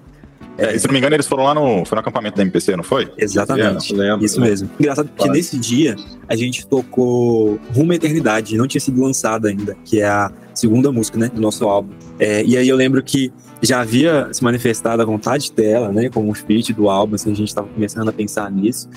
[0.58, 2.84] É, se não me engano, eles foram lá no, foi no acampamento da MPC, não
[2.84, 3.12] foi?
[3.18, 3.94] Exatamente.
[3.94, 4.70] Lembro, Isso mesmo.
[4.80, 5.38] Engraçado porque Quase.
[5.38, 5.96] nesse dia
[6.28, 10.92] a gente tocou Rumo à Eternidade, não tinha sido lançada ainda, que é a segunda
[10.92, 11.94] música, né, do nosso álbum.
[12.20, 13.32] É, e aí eu lembro que
[13.62, 17.36] já havia se manifestado a vontade dela, né, como um feat do álbum, assim, a
[17.36, 18.90] gente estava começando a pensar nisso.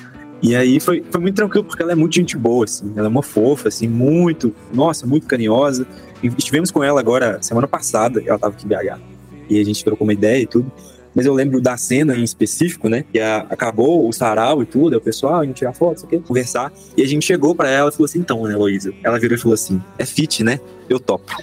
[0.43, 2.93] E aí foi, foi muito tranquilo, porque ela é muito gente boa, assim.
[2.97, 5.87] Ela é uma fofa, assim, muito, nossa, muito carinhosa.
[6.23, 9.01] E estivemos com ela agora, semana passada, ela estava aqui em BH.
[9.49, 10.71] E a gente trocou uma ideia e tudo
[11.15, 13.05] mas eu lembro da cena em específico, né?
[13.13, 16.19] Que a, acabou o sarau e tudo, o pessoal, a gente tirar foto, isso aqui,
[16.19, 16.73] conversar.
[16.97, 18.93] E a gente chegou pra ela e falou assim: então, né, Luísa?
[19.03, 20.59] Ela virou e falou assim: é fit, né?
[20.89, 21.33] Eu topo.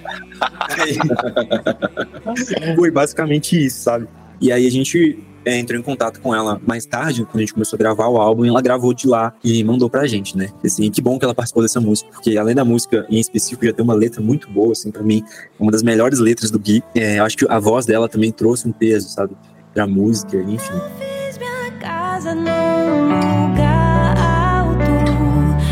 [2.75, 4.07] Foi basicamente isso, sabe?
[4.39, 7.53] E aí a gente é, entrou em contato com ela mais tarde, quando a gente
[7.53, 10.49] começou a gravar o álbum, e ela gravou de lá e mandou pra gente, né?
[10.63, 13.73] Assim, que bom que ela participou dessa música, porque além da música em específico, já
[13.73, 15.23] tem uma letra muito boa, assim, pra mim,
[15.59, 16.83] uma das melhores letras do Gui.
[16.95, 19.35] É, acho que a voz dela também trouxe um peso, sabe?
[19.73, 20.79] Pra música, enfim.
[20.99, 24.83] Fiz minha casa num lugar alto,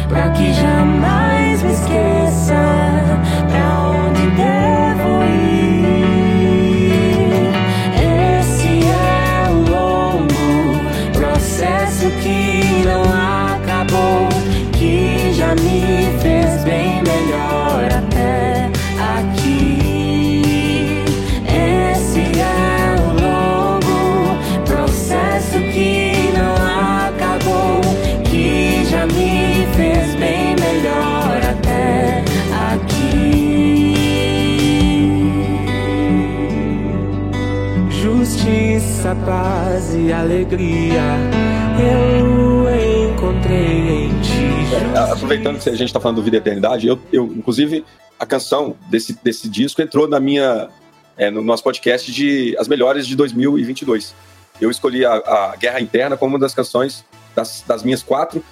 [0.07, 2.55] pra que jamais me esqueça
[3.49, 5.89] pra onde devo ir.
[8.39, 10.79] Esse é o longo
[11.13, 13.03] processo que não
[13.53, 14.29] acabou,
[14.71, 15.88] que já me
[39.79, 41.01] paz e alegria,
[41.79, 44.75] eu encontrei em ti.
[44.93, 47.85] É, aproveitando que a gente está falando do Vida e Eternidade, eu, eu, inclusive,
[48.19, 50.67] a canção desse, desse disco entrou na minha,
[51.17, 54.13] é, no nosso podcast de as melhores de 2022
[54.59, 58.43] eu escolhi a, a, Guerra Interna como uma das canções, das, das, minhas quatro,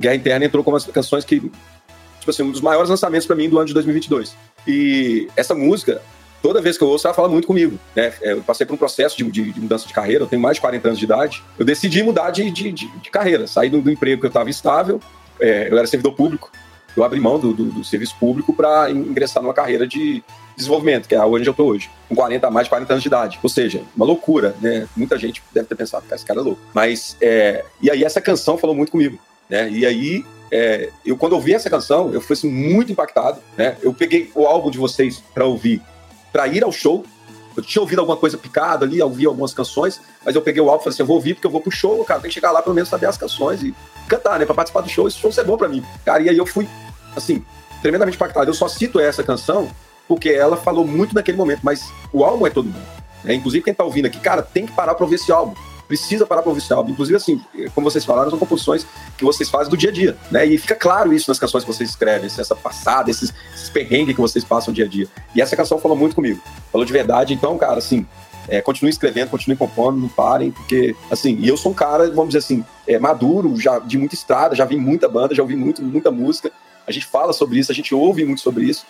[0.00, 3.50] Guerra Interna entrou como as canções que, tipo assim, um dos maiores lançamentos para mim
[3.50, 4.34] do ano de 2022.
[4.66, 6.00] E essa música,
[6.42, 7.78] toda vez que eu ouço, ela fala muito comigo.
[7.94, 8.12] Né?
[8.22, 10.56] É, eu passei por um processo de, de, de, mudança de carreira, eu tenho mais
[10.56, 11.42] de 40 anos de idade.
[11.58, 15.00] Eu decidi mudar de, de, carreira, sair do, do, emprego que eu estava estável,
[15.40, 16.50] é, eu era servidor público,
[16.96, 20.22] eu abri mão do, do, do serviço público para ingressar numa carreira de
[20.56, 23.38] desenvolvimento, que é onde eu estou hoje, com 40, mais de 40 anos de idade.
[23.42, 24.86] Ou seja, uma loucura, né?
[24.96, 26.60] Muita gente deve ter pensado, que esse cara é louco.
[26.74, 29.18] Mas, é, e aí essa canção falou muito comigo,
[29.48, 29.70] né?
[29.70, 33.76] E aí, é, eu quando ouvi essa canção, eu fui assim, muito impactado, né?
[33.82, 35.80] Eu peguei o álbum de vocês para ouvir,
[36.32, 37.04] para ir ao show,
[37.56, 40.80] eu tinha ouvido alguma coisa picada ali, ouvi algumas canções, mas eu peguei o álbum
[40.80, 42.50] e falei assim: eu vou ouvir porque eu vou pro show, cara, tem que chegar
[42.50, 43.74] lá pelo menos saber as canções e
[44.08, 44.46] cantar, né?
[44.46, 45.84] Pra participar do show, esse show ser bom pra mim.
[46.04, 46.68] Cara, e aí eu fui,
[47.16, 47.44] assim,
[47.82, 48.50] tremendamente impactado.
[48.50, 49.68] Eu só cito essa canção
[50.06, 52.86] porque ela falou muito naquele momento, mas o álbum é todo mundo.
[53.22, 53.34] Né?
[53.34, 55.54] Inclusive, quem tá ouvindo aqui, cara, tem que parar pra ouvir esse álbum.
[55.90, 56.92] Precisa parar pra ouvir esse álbum.
[56.92, 57.40] Inclusive, assim,
[57.74, 58.86] como vocês falaram, são composições
[59.18, 60.46] que vocês fazem do dia a dia, né?
[60.46, 64.20] E fica claro isso nas canções que vocês escrevem, essa passada, esses, esses perrengues que
[64.20, 65.08] vocês passam dia a dia.
[65.34, 66.40] E essa canção falou muito comigo.
[66.70, 67.34] Falou de verdade.
[67.34, 68.06] Então, cara, assim,
[68.48, 72.28] é, continue escrevendo, continue compondo, não parem, porque, assim, e eu sou um cara, vamos
[72.28, 75.82] dizer assim, é, maduro, já de muita estrada, já vi muita banda, já ouvi muito,
[75.82, 76.52] muita música,
[76.86, 78.86] a gente fala sobre isso, a gente ouve muito sobre isso,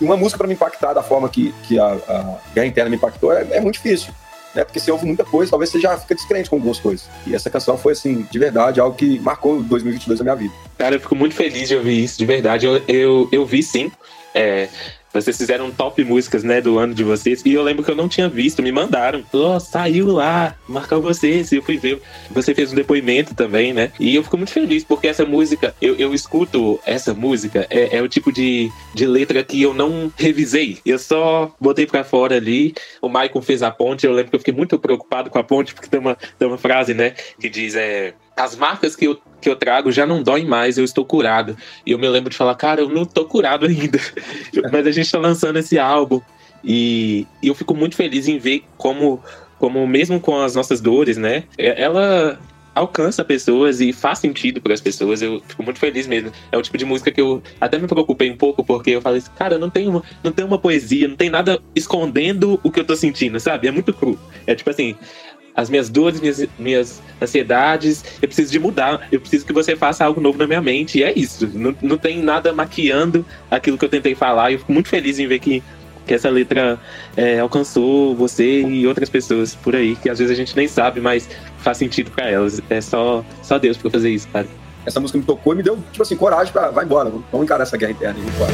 [0.00, 2.96] e uma música para me impactar da forma que, que a, a Guerra Interna me
[2.96, 4.12] impactou é, é muito difícil.
[4.54, 4.64] Né?
[4.64, 7.08] Porque você ouve muita coisa, talvez você já fica descrente com algumas coisas.
[7.26, 10.54] E essa canção foi, assim, de verdade, algo que marcou 2022 na minha vida.
[10.78, 12.66] Cara, eu fico muito feliz de ouvir isso, de verdade.
[12.66, 13.90] Eu, eu, eu vi sim.
[14.34, 14.68] É,
[15.14, 17.40] vocês fizeram top músicas, né, do ano de vocês.
[17.44, 19.22] E eu lembro que eu não tinha visto, me mandaram.
[19.32, 21.52] Oh, saiu lá, marcou vocês.
[21.52, 22.02] E eu fui ver.
[22.30, 23.92] Você fez um depoimento também, né?
[24.00, 28.02] E eu fico muito feliz, porque essa música, eu, eu escuto essa música, é, é
[28.02, 30.78] o tipo de, de letra que eu não revisei.
[30.84, 32.74] Eu só botei pra fora ali.
[33.00, 34.04] O Michael fez a ponte.
[34.04, 36.58] Eu lembro que eu fiquei muito preocupado com a ponte, porque tem uma, tem uma
[36.58, 40.46] frase, né, que diz: é as marcas que eu, que eu trago já não doem
[40.46, 41.56] mais, eu estou curado.
[41.86, 43.98] E eu me lembro de falar, cara, eu não estou curado ainda.
[44.72, 46.20] Mas a gente está lançando esse álbum.
[46.62, 49.22] E, e, eu fico muito feliz em ver como,
[49.58, 51.44] como mesmo com as nossas dores, né?
[51.58, 52.40] Ela
[52.74, 55.22] alcança pessoas e faz sentido para as pessoas.
[55.22, 56.32] Eu fico muito feliz mesmo.
[56.50, 59.18] É o tipo de música que eu até me preocupei um pouco, porque eu falei
[59.18, 62.80] assim, cara, não tem uma, não tem uma poesia, não tem nada escondendo o que
[62.80, 63.68] eu tô sentindo, sabe?
[63.68, 64.18] É muito cru.
[64.46, 64.96] É tipo assim,
[65.54, 68.04] as minhas dores, minhas, minhas ansiedades.
[68.20, 69.06] Eu preciso de mudar.
[69.12, 70.98] Eu preciso que você faça algo novo na minha mente.
[70.98, 71.48] E é isso.
[71.52, 74.50] Não, não tem nada maquiando aquilo que eu tentei falar.
[74.50, 75.62] E eu fico muito feliz em ver que,
[76.06, 76.78] que essa letra
[77.16, 81.00] é, alcançou você e outras pessoas por aí, que às vezes a gente nem sabe,
[81.00, 81.28] mas
[81.58, 82.60] faz sentido para elas.
[82.68, 84.46] É só, só Deus pra fazer isso, cara.
[84.84, 86.70] Essa música me tocou e me deu, tipo assim, coragem pra.
[86.70, 88.52] Vai embora, vamos encarar essa guerra interna e embora.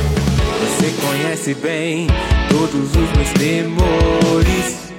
[0.60, 2.06] Você conhece bem
[2.48, 4.90] todos os meus temores.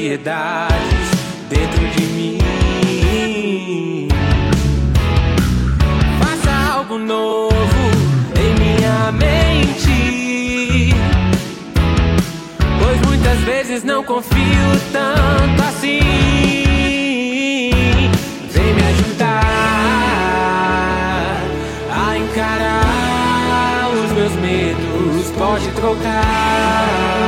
[0.00, 1.10] Ansiedades
[1.50, 2.38] dentro de mim.
[6.18, 7.54] Faça algo novo
[8.34, 10.94] em minha mente.
[12.82, 16.00] Pois muitas vezes não confio tanto assim.
[18.52, 19.44] Vem me ajudar
[21.90, 25.30] a encarar os meus medos.
[25.36, 27.19] Pode trocar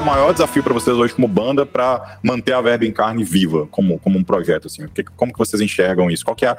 [0.00, 3.66] o maior desafio para vocês hoje como banda para manter a Verba em Carne viva
[3.70, 4.66] como, como um projeto?
[4.66, 4.86] Assim?
[5.16, 6.24] Como que vocês enxergam isso?
[6.24, 6.56] Qual que é a,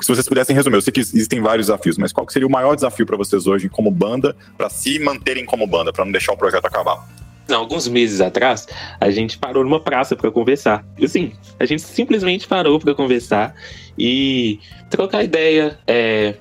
[0.00, 2.74] se vocês pudessem resumir, eu sei que existem vários desafios, mas qual seria o maior
[2.74, 6.36] desafio para vocês hoje como banda, para se manterem como banda, para não deixar o
[6.36, 7.08] projeto acabar?
[7.48, 8.66] Não, alguns meses atrás,
[9.00, 10.84] a gente parou numa praça para conversar.
[11.02, 13.54] Assim, a gente simplesmente parou para conversar
[13.98, 14.58] e
[14.90, 16.34] trocar ideia, é,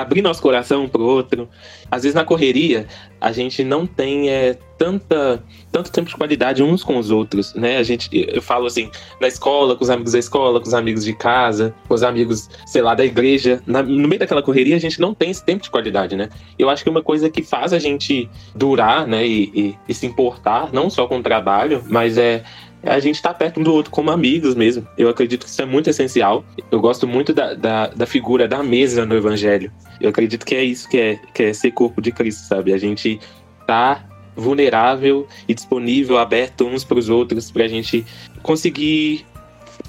[0.00, 1.48] abrir nosso coração um pro outro.
[1.90, 2.86] Às vezes na correria,
[3.20, 5.42] a gente não tem é, tanta,
[5.72, 7.78] tanto tempo de qualidade uns com os outros, né?
[7.78, 8.90] A gente, eu falo assim,
[9.20, 12.48] na escola, com os amigos da escola, com os amigos de casa, com os amigos,
[12.66, 13.60] sei lá, da igreja.
[13.66, 16.28] Na, no meio daquela correria, a gente não tem esse tempo de qualidade, né?
[16.58, 20.06] Eu acho que uma coisa que faz a gente durar, né, e, e, e se
[20.06, 22.44] importar, não só com o trabalho, mas é
[22.82, 24.86] a gente estar tá perto um do outro como amigos mesmo.
[24.96, 26.44] Eu acredito que isso é muito essencial.
[26.70, 29.72] Eu gosto muito da, da, da, figura da mesa no Evangelho.
[30.00, 32.72] Eu acredito que é isso que é, que é ser corpo de Cristo, sabe?
[32.72, 33.20] A gente
[33.66, 34.04] tá
[34.36, 38.06] vulnerável e disponível, aberto uns para os outros, para a gente
[38.42, 39.26] conseguir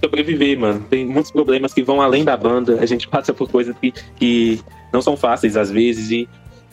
[0.03, 0.85] sobreviver, mano.
[0.89, 2.79] Tem muitos problemas que vão além da banda.
[2.81, 4.59] A gente passa por coisas que, que
[4.91, 6.09] não são fáceis às vezes.
[6.09, 6.27] E,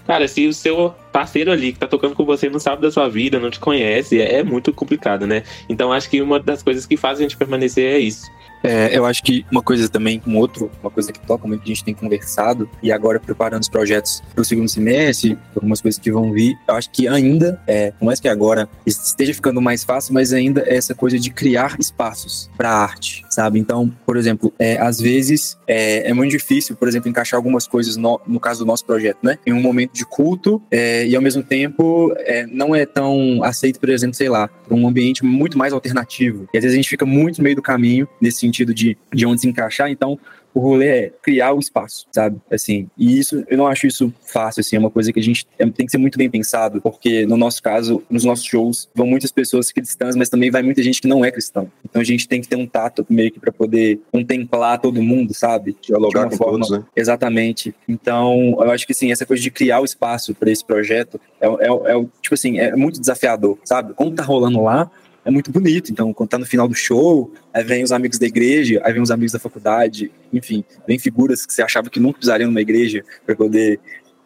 [0.07, 3.09] cara, se o seu parceiro ali que tá tocando com você não sabe da sua
[3.09, 5.45] vida, não te conhece, é, é muito complicado, né?
[5.67, 8.31] Então acho que uma das coisas que faz a gente permanecer é isso.
[8.67, 11.71] É, eu acho que uma coisa também, um outro, uma coisa que toca muito, que
[11.71, 16.01] a gente tem conversado, e agora preparando os projetos para o segundo semestre, algumas coisas
[16.01, 19.85] que vão vir, eu acho que ainda, é, por mais que agora esteja ficando mais
[19.85, 23.61] fácil, mas ainda é essa coisa de criar espaços para arte, sabe?
[23.61, 27.97] Então, por exemplo, é, às vezes é, é, muito difícil, por exemplo, encaixar algumas coisas
[27.97, 29.39] no, no caso do nosso projeto, né?
[29.47, 33.79] Em um momento de culto é, e ao mesmo tempo é, não é tão aceito,
[33.81, 36.49] por exemplo, sei lá, um ambiente muito mais alternativo.
[36.53, 39.27] E às vezes a gente fica muito no meio do caminho nesse sentido de, de
[39.27, 39.91] onde se encaixar.
[39.91, 40.19] Então,
[40.57, 42.41] o rolê é criar o espaço, sabe?
[42.51, 45.47] Assim, e isso, eu não acho isso fácil, assim, é uma coisa que a gente
[45.59, 49.07] é, tem que ser muito bem pensado, porque no nosso caso, nos nossos shows, vão
[49.07, 51.67] muitas pessoas cristãs, mas também vai muita gente que não é cristã.
[51.85, 55.35] Então a gente tem que ter um tato meio que para poder contemplar todo mundo,
[55.35, 55.77] sabe?
[55.83, 56.85] Dialogar com forma, todos, né?
[56.97, 57.75] Exatamente.
[57.87, 61.47] Então, eu acho que, sim, essa coisa de criar o espaço para esse projeto é,
[61.47, 63.93] é, é, tipo assim, é muito desafiador, sabe?
[63.93, 64.91] Como tá rolando lá,
[65.27, 65.91] é muito bonito.
[65.91, 69.03] Então, quando tá no final do show, aí vem os amigos da igreja, aí vem
[69.03, 73.05] os amigos da faculdade, enfim, vem figuras que você achava que nunca pisariam numa igreja
[73.27, 73.81] para poder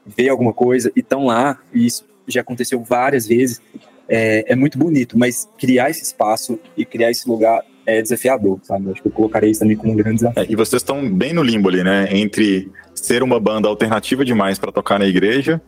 [0.06, 3.62] ver alguma coisa e estão lá, e isso já aconteceu várias vezes.
[4.08, 8.90] É, é, muito bonito, mas criar esse espaço e criar esse lugar é desafiador, sabe?
[8.90, 10.42] Acho que eu colocaria isso também como um grande desafio.
[10.42, 12.08] É, e vocês estão bem no limbo ali, né?
[12.10, 15.62] Entre ser uma banda alternativa demais para tocar na igreja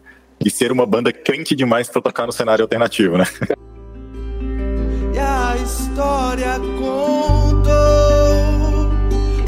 [0.45, 3.25] e ser uma banda crente demais para tocar no cenário alternativo, né?
[5.63, 7.71] história contou,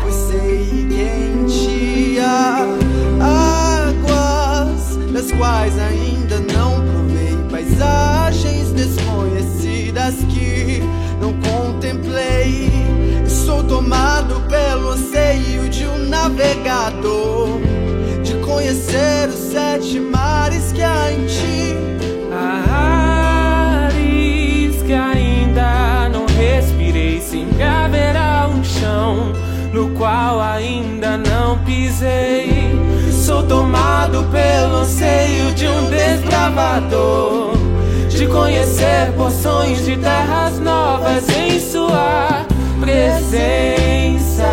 [0.00, 2.66] pois sei quem tinha
[3.20, 10.82] águas das quais ainda não provei, paisagens desconhecidas que
[11.20, 12.70] não contemplei.
[13.26, 17.60] Sou tomado pelo anseio de um navegador,
[18.22, 21.63] de conhecer os sete mares que há em ti.
[29.74, 32.72] No qual ainda não pisei.
[33.10, 37.54] Sou tomado pelo anseio de um desbravador,
[38.08, 42.46] de conhecer porções de terras novas em sua
[42.80, 44.44] presença.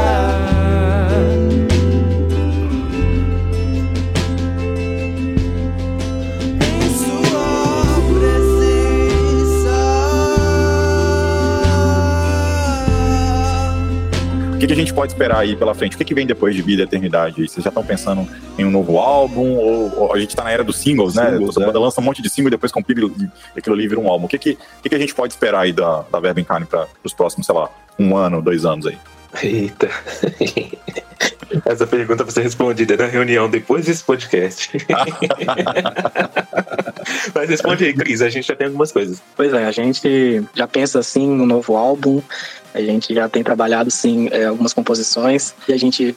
[14.72, 15.96] Que, que a gente pode esperar aí pela frente?
[15.96, 17.48] O que, que vem depois de Vida e Eternidade?
[17.48, 19.56] Vocês já estão pensando em um novo álbum?
[19.56, 21.32] Ou, ou a gente está na era dos singles, né?
[21.32, 21.68] Singles, Toda é.
[21.68, 24.26] banda lança um monte de single e depois compila e aquilo ali vira um álbum.
[24.26, 26.88] O que, que, que, que a gente pode esperar aí da, da Verba Carne para
[27.04, 27.70] os próximos, sei lá,
[28.00, 28.98] um ano, dois anos aí?
[29.44, 29.90] Eita.
[31.66, 34.72] Essa pergunta vai ser respondida na reunião depois desse podcast.
[37.34, 39.22] Mas responde aí, Cris, a gente já tem algumas coisas.
[39.36, 42.22] Pois é, a gente já pensa assim no novo álbum,
[42.74, 46.16] a gente já tem trabalhado sim é, algumas composições e a gente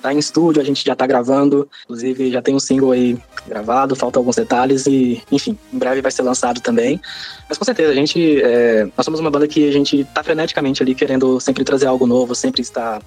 [0.00, 3.96] tá em estúdio, a gente já tá gravando, inclusive já tem um single aí gravado,
[3.96, 7.00] faltam alguns detalhes e, enfim, em breve vai ser lançado também.
[7.48, 10.82] Mas com certeza, a gente, é, nós somos uma banda que a gente tá freneticamente
[10.82, 13.00] ali querendo sempre trazer algo novo, sempre estar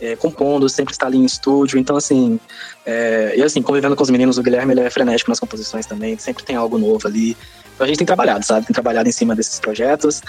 [0.00, 1.78] é, compondo, sempre está ali em estúdio.
[1.78, 2.40] Então, assim,
[2.86, 6.18] é, e assim, convivendo com os meninos, o Guilherme ele é frenético nas composições também,
[6.18, 7.36] sempre tem algo novo ali.
[7.80, 8.66] A gente tem trabalhado, sabe?
[8.66, 10.22] Tem trabalhado em cima desses projetos,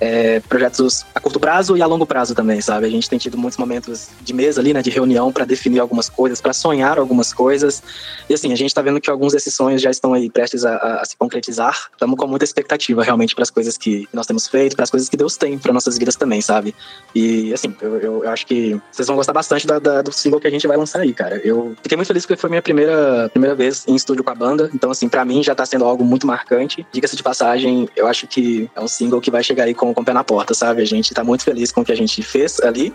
[0.00, 2.86] é, projetos a curto prazo e a longo prazo também, sabe?
[2.86, 6.08] A gente tem tido muitos momentos de mesa ali, né, de reunião para definir algumas
[6.08, 7.82] coisas, para sonhar algumas coisas.
[8.28, 11.00] E assim, a gente está vendo que alguns desses sonhos já estão aí prestes a,
[11.00, 11.88] a se concretizar.
[11.92, 15.08] Estamos com muita expectativa realmente para as coisas que nós temos feito, para as coisas
[15.08, 16.74] que Deus tem para nossas vidas também, sabe?
[17.14, 20.40] E assim, eu, eu, eu, acho que vocês vão gostar bastante da, da, do single
[20.40, 21.36] que a gente vai lançar aí, cara.
[21.44, 24.70] Eu fiquei muito feliz porque foi minha primeira, primeira vez em estúdio com a banda.
[24.74, 28.26] Então, assim, para mim já está sendo algo muito marcante diga-se de passagem, eu acho
[28.26, 30.82] que é um single que vai chegar aí com, com o pé na porta, sabe?
[30.82, 32.92] A gente tá muito feliz com o que a gente fez ali,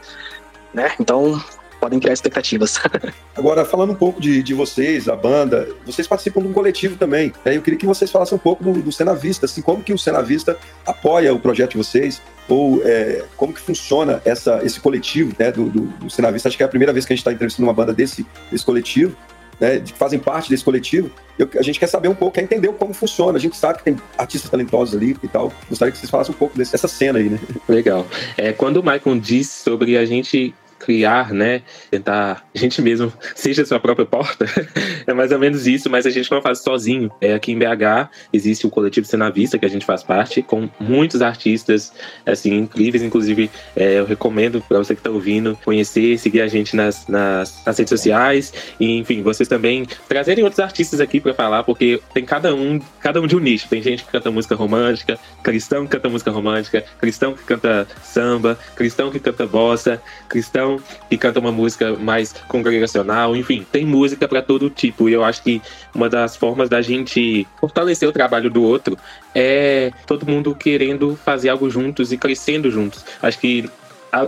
[0.74, 0.92] né?
[1.00, 1.42] Então,
[1.80, 2.80] podem criar expectativas.
[3.36, 7.32] Agora, falando um pouco de, de vocês, a banda, vocês participam de um coletivo também.
[7.46, 7.56] Né?
[7.56, 9.98] Eu queria que vocês falassem um pouco do, do Cena Vista, assim, como que o
[9.98, 15.34] Cena Vista apoia o projeto de vocês, ou é, como que funciona essa, esse coletivo
[15.40, 16.50] né, do, do, do Cena Vista.
[16.50, 18.66] Acho que é a primeira vez que a gente está entrevistando uma banda desse, desse
[18.66, 19.16] coletivo
[19.60, 21.10] né, que fazem parte desse coletivo.
[21.38, 23.38] Eu, a gente quer saber um pouco, quer entender como funciona.
[23.38, 25.52] A gente sabe que tem artistas talentosos ali e tal.
[25.70, 27.40] Gostaria que vocês falassem um pouco dessa cena aí, né?
[27.68, 28.06] Legal.
[28.38, 30.54] É, quando o Michael disse sobre a gente
[30.86, 31.62] criar, né?
[31.90, 34.46] Tentar a gente mesmo seja sua própria porta.
[35.08, 37.12] é mais ou menos isso, mas a gente não faz sozinho.
[37.22, 40.70] É aqui em BH existe o coletivo Cena Vista que a gente faz parte, com
[40.80, 41.94] muitos artistas
[42.26, 43.04] assim incríveis.
[43.04, 47.64] Inclusive, é, eu recomendo para você que está ouvindo conhecer, seguir a gente nas, nas,
[47.66, 52.26] nas, redes sociais e, enfim, vocês também trazerem outros artistas aqui para falar, porque tem
[52.26, 53.68] cada um, cada um de um nicho.
[53.70, 58.58] Tem gente que canta música romântica, cristão que canta música romântica, cristão que canta samba,
[58.76, 60.73] cristão que canta bossa, cristão
[61.10, 65.10] que canta uma música mais congregacional, enfim, tem música para todo tipo.
[65.10, 65.62] E eu acho que
[65.94, 68.98] uma das formas da gente fortalecer o trabalho do outro
[69.34, 73.06] é todo mundo querendo fazer algo juntos e crescendo juntos.
[73.22, 73.70] Acho que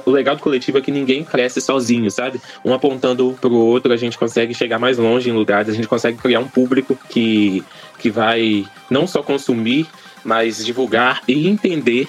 [0.05, 2.41] o legal do coletivo é que ninguém cresce sozinho, sabe?
[2.63, 6.17] Um apontando pro outro, a gente consegue chegar mais longe em lugares, a gente consegue
[6.17, 7.63] criar um público que,
[7.99, 9.85] que vai não só consumir,
[10.23, 12.07] mas divulgar e entender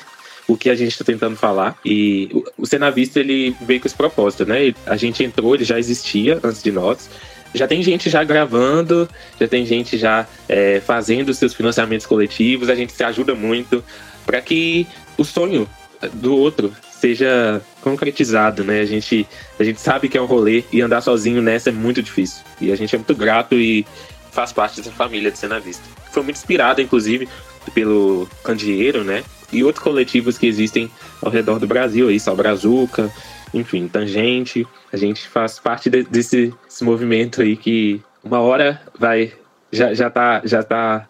[0.49, 1.77] o que a gente está tentando falar.
[1.85, 4.75] E o Cenavista, ele veio com esse propósito, né?
[4.87, 7.11] A gente entrou, ele já existia antes de nós.
[7.55, 9.09] Já tem gente já gravando,
[9.41, 13.83] já tem gente já é, fazendo seus financiamentos coletivos, a gente se ajuda muito
[14.27, 14.87] para que
[15.17, 15.69] o sonho
[16.13, 18.81] do outro seja concretizado, né?
[18.81, 19.27] A gente,
[19.59, 22.43] a gente sabe que é um rolê e andar sozinho nessa é muito difícil.
[22.61, 23.87] E a gente é muito grato e
[24.33, 25.85] faz parte dessa família de Cena Vista.
[26.11, 27.29] Foi muito inspirada, inclusive,
[27.73, 29.25] pelo Candeeiro, né?
[29.53, 30.91] E outros coletivos que existem
[31.23, 33.11] ao redor do Brasil, aí, Salbrazuca,
[33.55, 34.67] enfim, Tangente.
[34.93, 39.33] A gente faz parte de, desse, desse movimento aí que uma hora vai.
[39.73, 41.09] Já, já, tá, já tá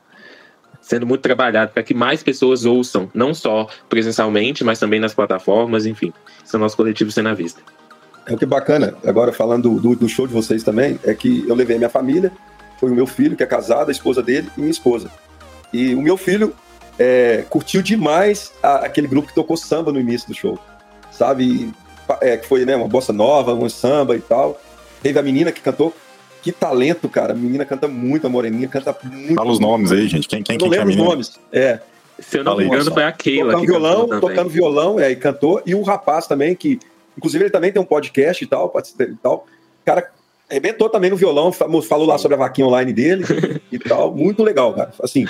[0.81, 5.85] sendo muito trabalhado para que mais pessoas ouçam, não só presencialmente, mas também nas plataformas,
[5.85, 6.13] enfim.
[6.45, 7.61] Esse é o nosso coletivo Cena Vista.
[8.27, 11.55] É o que bacana, agora falando do, do, show de vocês também, é que eu
[11.55, 12.33] levei minha família,
[12.79, 15.11] foi o meu filho, que é casado, a esposa dele e minha esposa.
[15.73, 16.55] E o meu filho
[16.99, 20.59] é, curtiu demais a, aquele grupo que tocou samba no início do show,
[21.11, 21.73] sabe?
[22.21, 24.61] É, que foi né, uma bossa nova, um samba e tal.
[25.03, 25.95] Teve a menina que cantou.
[26.43, 27.33] Que talento, cara.
[27.33, 29.35] A menina canta muito, a moreninha canta muito.
[29.35, 30.29] Fala os nomes aí, gente.
[30.29, 31.41] Quem, quem, quem não lembro os nomes.
[31.53, 31.81] É.
[32.19, 33.53] Se eu não me engano, foi a Keila.
[33.53, 35.61] Tocando violão, tocando violão, é, e cantou.
[35.67, 36.79] E o rapaz também, que,
[37.17, 39.47] inclusive, ele também tem um podcast e tal, e tal.
[39.85, 40.11] Cara,
[40.49, 43.25] arrebentou também no violão, falou lá sobre a vaquinha online dele
[43.71, 44.15] e tal.
[44.15, 44.93] Muito legal, cara.
[45.03, 45.27] Assim,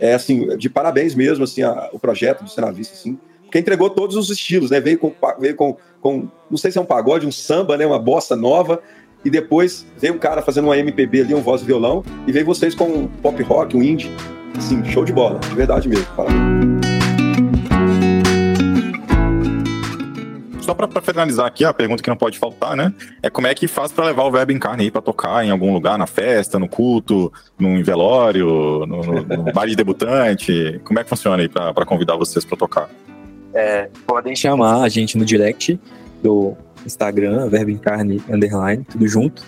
[0.00, 4.16] é assim, de parabéns mesmo, assim, a, o projeto do Senavista, assim, porque entregou todos
[4.16, 4.80] os estilos, né?
[4.80, 7.86] Veio com, veio com, com, não sei se é um pagode, um samba, né?
[7.86, 8.82] Uma bossa nova,
[9.24, 12.44] e depois veio um cara fazendo uma MPB ali, um voz e violão, e veio
[12.44, 14.10] vocês com um pop rock, um indie,
[14.56, 16.06] assim, show de bola, de verdade mesmo.
[16.14, 16.87] Parabéns.
[20.68, 22.92] Só para finalizar aqui, a pergunta que não pode faltar, né?
[23.22, 25.50] É como é que faz para levar o verbo em carne aí para tocar em
[25.50, 30.78] algum lugar, na festa, no culto, no velório, no, no, no baile de debutante?
[30.84, 32.90] Como é que funciona aí para convidar vocês para tocar?
[33.54, 35.80] É, podem chamar a gente no direct
[36.22, 36.54] do
[36.84, 39.42] Instagram, verbo em carne, underline, tudo junto.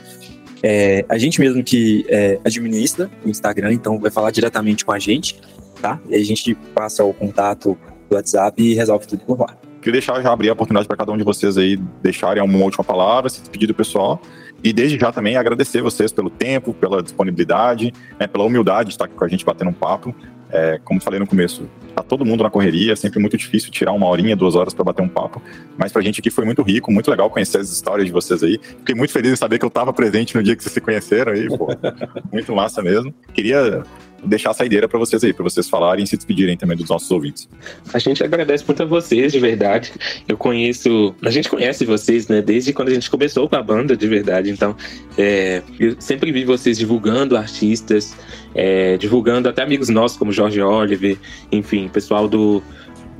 [0.62, 4.98] É, a gente mesmo que é, administra o Instagram, então vai falar diretamente com a
[4.98, 5.38] gente,
[5.82, 6.00] tá?
[6.08, 7.76] E a gente passa o contato
[8.08, 9.54] do WhatsApp e resolve tudo por lá.
[9.80, 12.84] Queria deixar já abrir a oportunidade para cada um de vocês aí deixarem uma última
[12.84, 14.20] palavra, se despedir do pessoal.
[14.62, 19.06] E desde já também agradecer vocês pelo tempo, pela disponibilidade, né, pela humildade de estar
[19.06, 20.14] aqui com a gente batendo um papo.
[20.52, 23.92] É, como falei no começo, tá todo mundo na correria, é sempre muito difícil tirar
[23.92, 25.40] uma horinha, duas horas para bater um papo.
[25.78, 28.58] Mas pra gente aqui foi muito rico, muito legal conhecer as histórias de vocês aí.
[28.62, 31.32] Fiquei muito feliz em saber que eu estava presente no dia que vocês se conheceram
[31.32, 31.68] aí, pô.
[32.32, 33.14] muito massa mesmo.
[33.32, 33.84] Queria
[34.24, 37.10] deixar a saideira para vocês aí, para vocês falarem e se despedirem também dos nossos
[37.10, 37.48] ouvintes.
[37.92, 39.92] A gente agradece muito a vocês, de verdade.
[40.28, 43.96] Eu conheço, a gente conhece vocês, né, desde quando a gente começou com a banda,
[43.96, 44.50] de verdade.
[44.50, 44.76] Então,
[45.16, 48.14] é, eu sempre vi vocês divulgando artistas,
[48.54, 51.16] é, divulgando até amigos nossos como Jorge Oliver,
[51.50, 52.62] enfim, pessoal do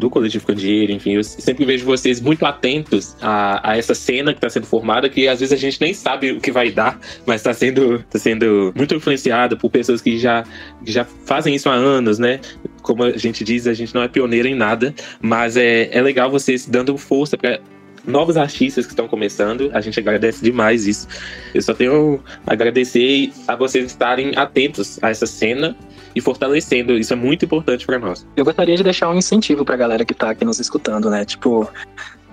[0.01, 4.38] do Coletivo Candeeiro, enfim, eu sempre vejo vocês muito atentos a, a essa cena que
[4.38, 7.36] está sendo formada, que às vezes a gente nem sabe o que vai dar, mas
[7.36, 10.42] está sendo, tá sendo muito influenciado por pessoas que já,
[10.84, 12.40] que já fazem isso há anos, né?
[12.82, 16.30] Como a gente diz, a gente não é pioneiro em nada, mas é, é legal
[16.30, 17.61] vocês dando força para
[18.07, 19.70] novos artistas que estão começando.
[19.72, 21.07] A gente agradece demais isso.
[21.55, 25.76] Eu só tenho a agradecer a vocês estarem atentos a essa cena
[26.14, 26.98] e fortalecendo.
[26.98, 28.26] Isso é muito importante para nós.
[28.36, 31.24] Eu gostaria de deixar um incentivo pra galera que tá aqui nos escutando, né?
[31.24, 31.70] Tipo,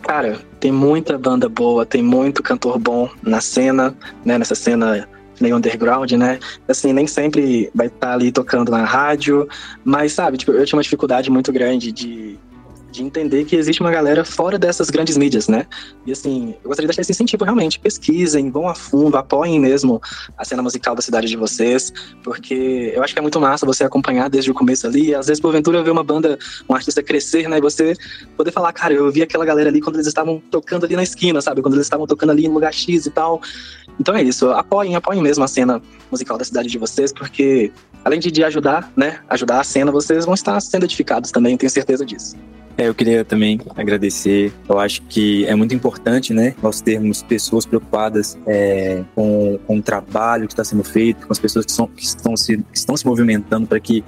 [0.01, 3.95] cara, tem muita banda boa, tem muito cantor bom na cena,
[4.25, 4.37] né?
[4.37, 5.07] Nessa cena
[5.39, 6.39] meio underground, né?
[6.67, 9.47] Assim, nem sempre vai estar tá ali tocando na rádio,
[9.83, 12.37] mas sabe, tipo, eu tinha uma dificuldade muito grande de
[12.91, 15.65] de entender que existe uma galera fora dessas grandes mídias, né?
[16.05, 17.79] E assim, eu gostaria de deixar esse incentivo realmente.
[17.79, 20.01] Pesquisem, vão a fundo, apoiem mesmo
[20.37, 21.91] a cena musical da cidade de vocês,
[22.23, 25.09] porque eu acho que é muito massa você acompanhar desde o começo ali.
[25.09, 27.57] E às vezes, porventura, ver uma banda, um artista crescer, né?
[27.57, 27.93] E você
[28.35, 31.41] poder falar, cara, eu vi aquela galera ali quando eles estavam tocando ali na esquina,
[31.41, 31.61] sabe?
[31.61, 33.41] Quando eles estavam tocando ali no lugar X e tal.
[33.99, 35.81] Então é isso, apoiem, apoiem mesmo a cena
[36.11, 37.71] musical da cidade de vocês, porque
[38.05, 41.69] além de, de ajudar, né, ajudar a cena, vocês vão estar sendo edificados também, tenho
[41.69, 42.35] certeza disso.
[42.77, 44.53] É, eu queria também agradecer.
[44.69, 49.81] Eu acho que é muito importante, né, nós termos pessoas preocupadas é, com, com o
[49.81, 52.95] trabalho que está sendo feito, com as pessoas que, são, que, estão, se, que estão
[52.95, 54.05] se movimentando para que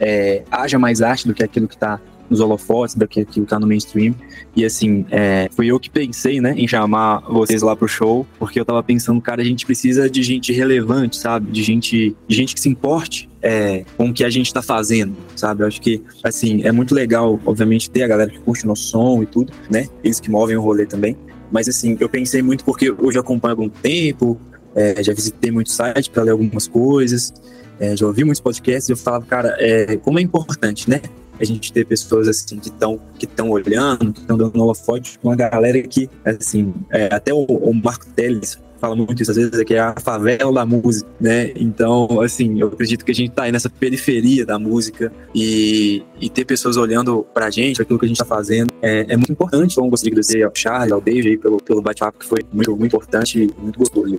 [0.00, 3.66] é, haja mais arte do que aquilo que está nos holofotes, do que tá no
[3.66, 4.14] mainstream.
[4.54, 8.60] E assim, é, fui eu que pensei, né, em chamar vocês lá pro show, porque
[8.60, 11.50] eu tava pensando, cara, a gente precisa de gente relevante, sabe?
[11.50, 15.14] De gente, de gente que se importe é, com o que a gente tá fazendo,
[15.36, 15.62] sabe?
[15.62, 18.84] Eu acho que, assim, é muito legal, obviamente, ter a galera que curte o nosso
[18.84, 19.86] som e tudo, né?
[20.02, 21.16] Eles que movem o rolê também.
[21.50, 24.38] Mas, assim, eu pensei muito porque já acompanho há algum tempo,
[24.74, 27.32] é, já visitei muitos sites para ler algumas coisas,
[27.80, 31.00] é, já ouvi muitos podcasts e eu falava, cara, é, como é importante, né?
[31.40, 35.36] A gente ter pessoas assim que estão que estão olhando, que estão dando holofote, uma
[35.36, 39.64] galera que, assim, é, até o, o Marco Teles fala muito isso às vezes, é
[39.64, 41.52] que é a favela da música, né?
[41.56, 46.30] Então, assim, eu acredito que a gente tá aí nessa periferia da música e, e
[46.30, 49.72] ter pessoas olhando pra gente, aquilo que a gente tá fazendo, é, é muito importante.
[49.72, 52.70] Então, gostaria de agradecer ao Charles, ao Dave aí pelo, pelo bate-papo, que foi muito,
[52.76, 54.18] muito importante e muito gostoso.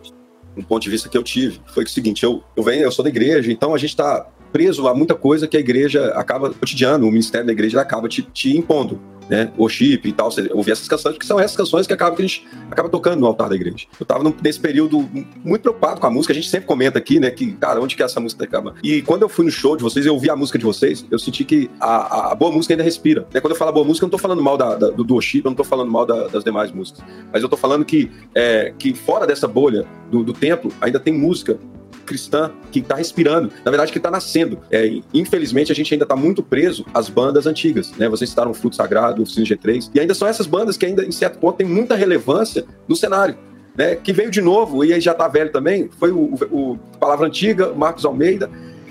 [0.57, 3.03] Um ponto de vista que eu tive foi o seguinte: eu, eu venho, eu sou
[3.03, 7.07] da igreja, então a gente tá preso a muita coisa que a igreja acaba, cotidiano,
[7.07, 11.17] o ministério da igreja acaba te, te impondo né, worship e tal, ouvir essas canções,
[11.17, 13.85] que são essas canções que acabam que a gente acaba tocando no altar da igreja.
[13.99, 15.07] Eu tava nesse período
[15.45, 18.01] muito preocupado com a música, a gente sempre comenta aqui, né, que, cara, onde que
[18.01, 18.73] é essa música acaba?
[18.83, 21.19] E quando eu fui no show de vocês, eu ouvi a música de vocês, eu
[21.19, 23.27] senti que a, a boa música ainda respira.
[23.31, 23.39] Né?
[23.39, 25.51] Quando eu falo boa música, eu não tô falando mal da, da, do worship, eu
[25.51, 28.95] não tô falando mal da, das demais músicas, mas eu tô falando que, é, que
[28.95, 31.59] fora dessa bolha do, do templo, ainda tem música
[32.09, 34.59] cristã que está respirando, na verdade que está nascendo.
[34.71, 38.09] É, infelizmente a gente ainda está muito preso às bandas antigas, né?
[38.09, 41.05] Vocês citaram o Fruto Sagrado, o Cine G3, e ainda são essas bandas que ainda
[41.05, 43.37] em certo ponto têm muita relevância no cenário.
[43.77, 46.77] Né, que veio de novo e aí já está velho também, foi o, o, o
[46.99, 48.49] Palavra Antiga, Marcos Almeida,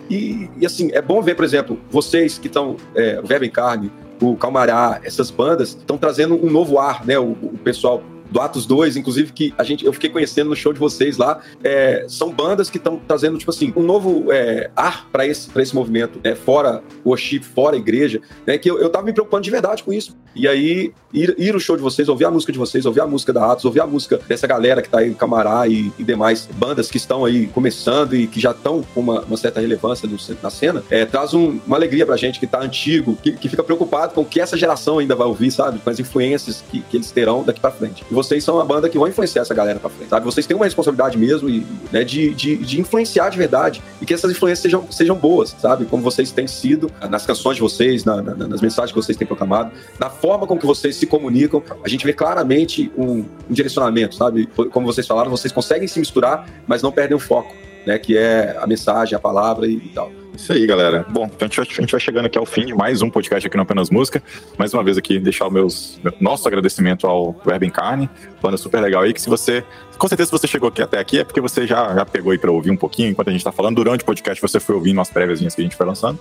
[0.09, 3.51] e, e, assim, é bom ver, por exemplo, vocês que estão, é, o Verbo em
[3.51, 3.93] Carne,
[4.23, 7.19] o Calmará, essas bandas, estão trazendo um novo ar, né?
[7.19, 10.73] O, o pessoal do Atos 2, inclusive, que a gente, eu fiquei conhecendo no show
[10.73, 15.09] de vocês lá, é, são bandas que estão trazendo, tipo assim, um novo é, ar
[15.11, 19.13] para esse, esse movimento, né, fora worship, fora igreja, né, que eu, eu tava me
[19.13, 20.17] preocupando de verdade com isso.
[20.35, 23.07] E aí, ir, ir no show de vocês, ouvir a música de vocês, ouvir a
[23.07, 26.49] música da Atos, ouvir a música dessa galera que tá aí, Camará e, e demais
[26.55, 30.09] bandas que estão aí começando e que já estão com uma, uma, certa relevância
[30.43, 33.65] na cena, é, traz um, uma alegria pra gente que tá antigo, que, que, fica
[33.65, 35.79] preocupado com o que essa geração ainda vai ouvir, sabe?
[35.79, 38.05] Com as influências que, que eles terão daqui para frente.
[38.09, 40.25] E vocês são uma banda que vão influenciar essa galera pra frente, sabe?
[40.25, 44.13] Vocês têm uma responsabilidade mesmo e, né, de, de, de, influenciar de verdade e que
[44.13, 45.85] essas influências sejam, sejam boas, sabe?
[45.85, 49.27] Como vocês têm sido nas canções de vocês, na, na, nas mensagens que vocês têm
[49.27, 54.17] proclamado, na forma com que vocês se comunicam, a gente vê claramente um, um direcionamento,
[54.17, 54.49] sabe?
[54.73, 57.55] Como vocês falaram, vocês conseguem se misturar, mas não perdem o foco,
[57.87, 57.99] né?
[58.01, 60.11] Que é a mensagem, a palavra e, e tal.
[60.39, 61.05] Isso aí, galera.
[61.09, 63.11] Bom, então a gente, vai, a gente vai chegando aqui ao fim de mais um
[63.11, 64.23] podcast aqui no Apenas Música.
[64.57, 68.09] Mais uma vez aqui, deixar o meus, nosso agradecimento ao Web Carne,
[68.41, 69.65] banda super legal aí, que se você,
[69.99, 72.39] com certeza se você chegou aqui até aqui é porque você já, já pegou aí
[72.39, 73.75] para ouvir um pouquinho enquanto a gente tá falando.
[73.75, 76.21] Durante o podcast você foi ouvindo as prévias que a gente foi lançando.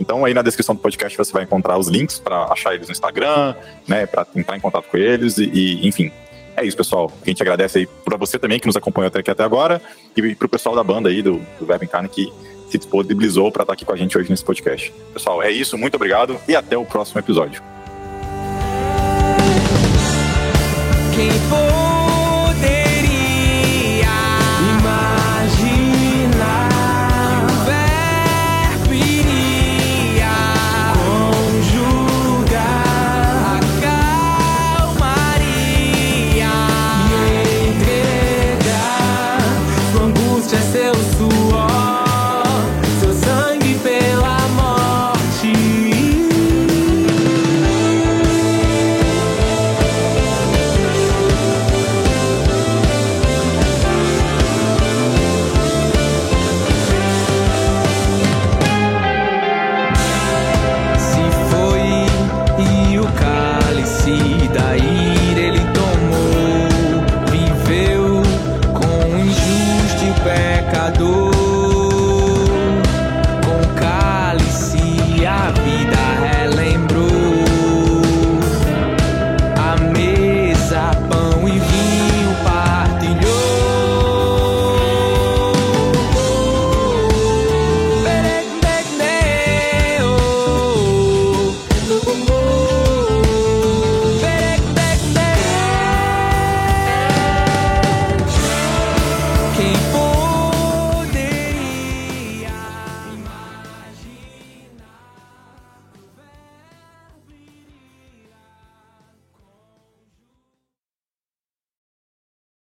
[0.00, 2.92] Então aí na descrição do podcast você vai encontrar os links para achar eles no
[2.92, 3.54] Instagram,
[3.86, 6.10] né, para entrar em contato com eles e, e, enfim.
[6.56, 7.12] É isso, pessoal.
[7.22, 9.80] A gente agradece aí para você também que nos acompanhou até aqui até agora
[10.16, 12.32] e para o pessoal da banda aí do, do Carne que
[12.70, 14.92] se disponibilizou para estar aqui com a gente hoje nesse podcast.
[15.12, 17.62] Pessoal, é isso, muito obrigado e até o próximo episódio.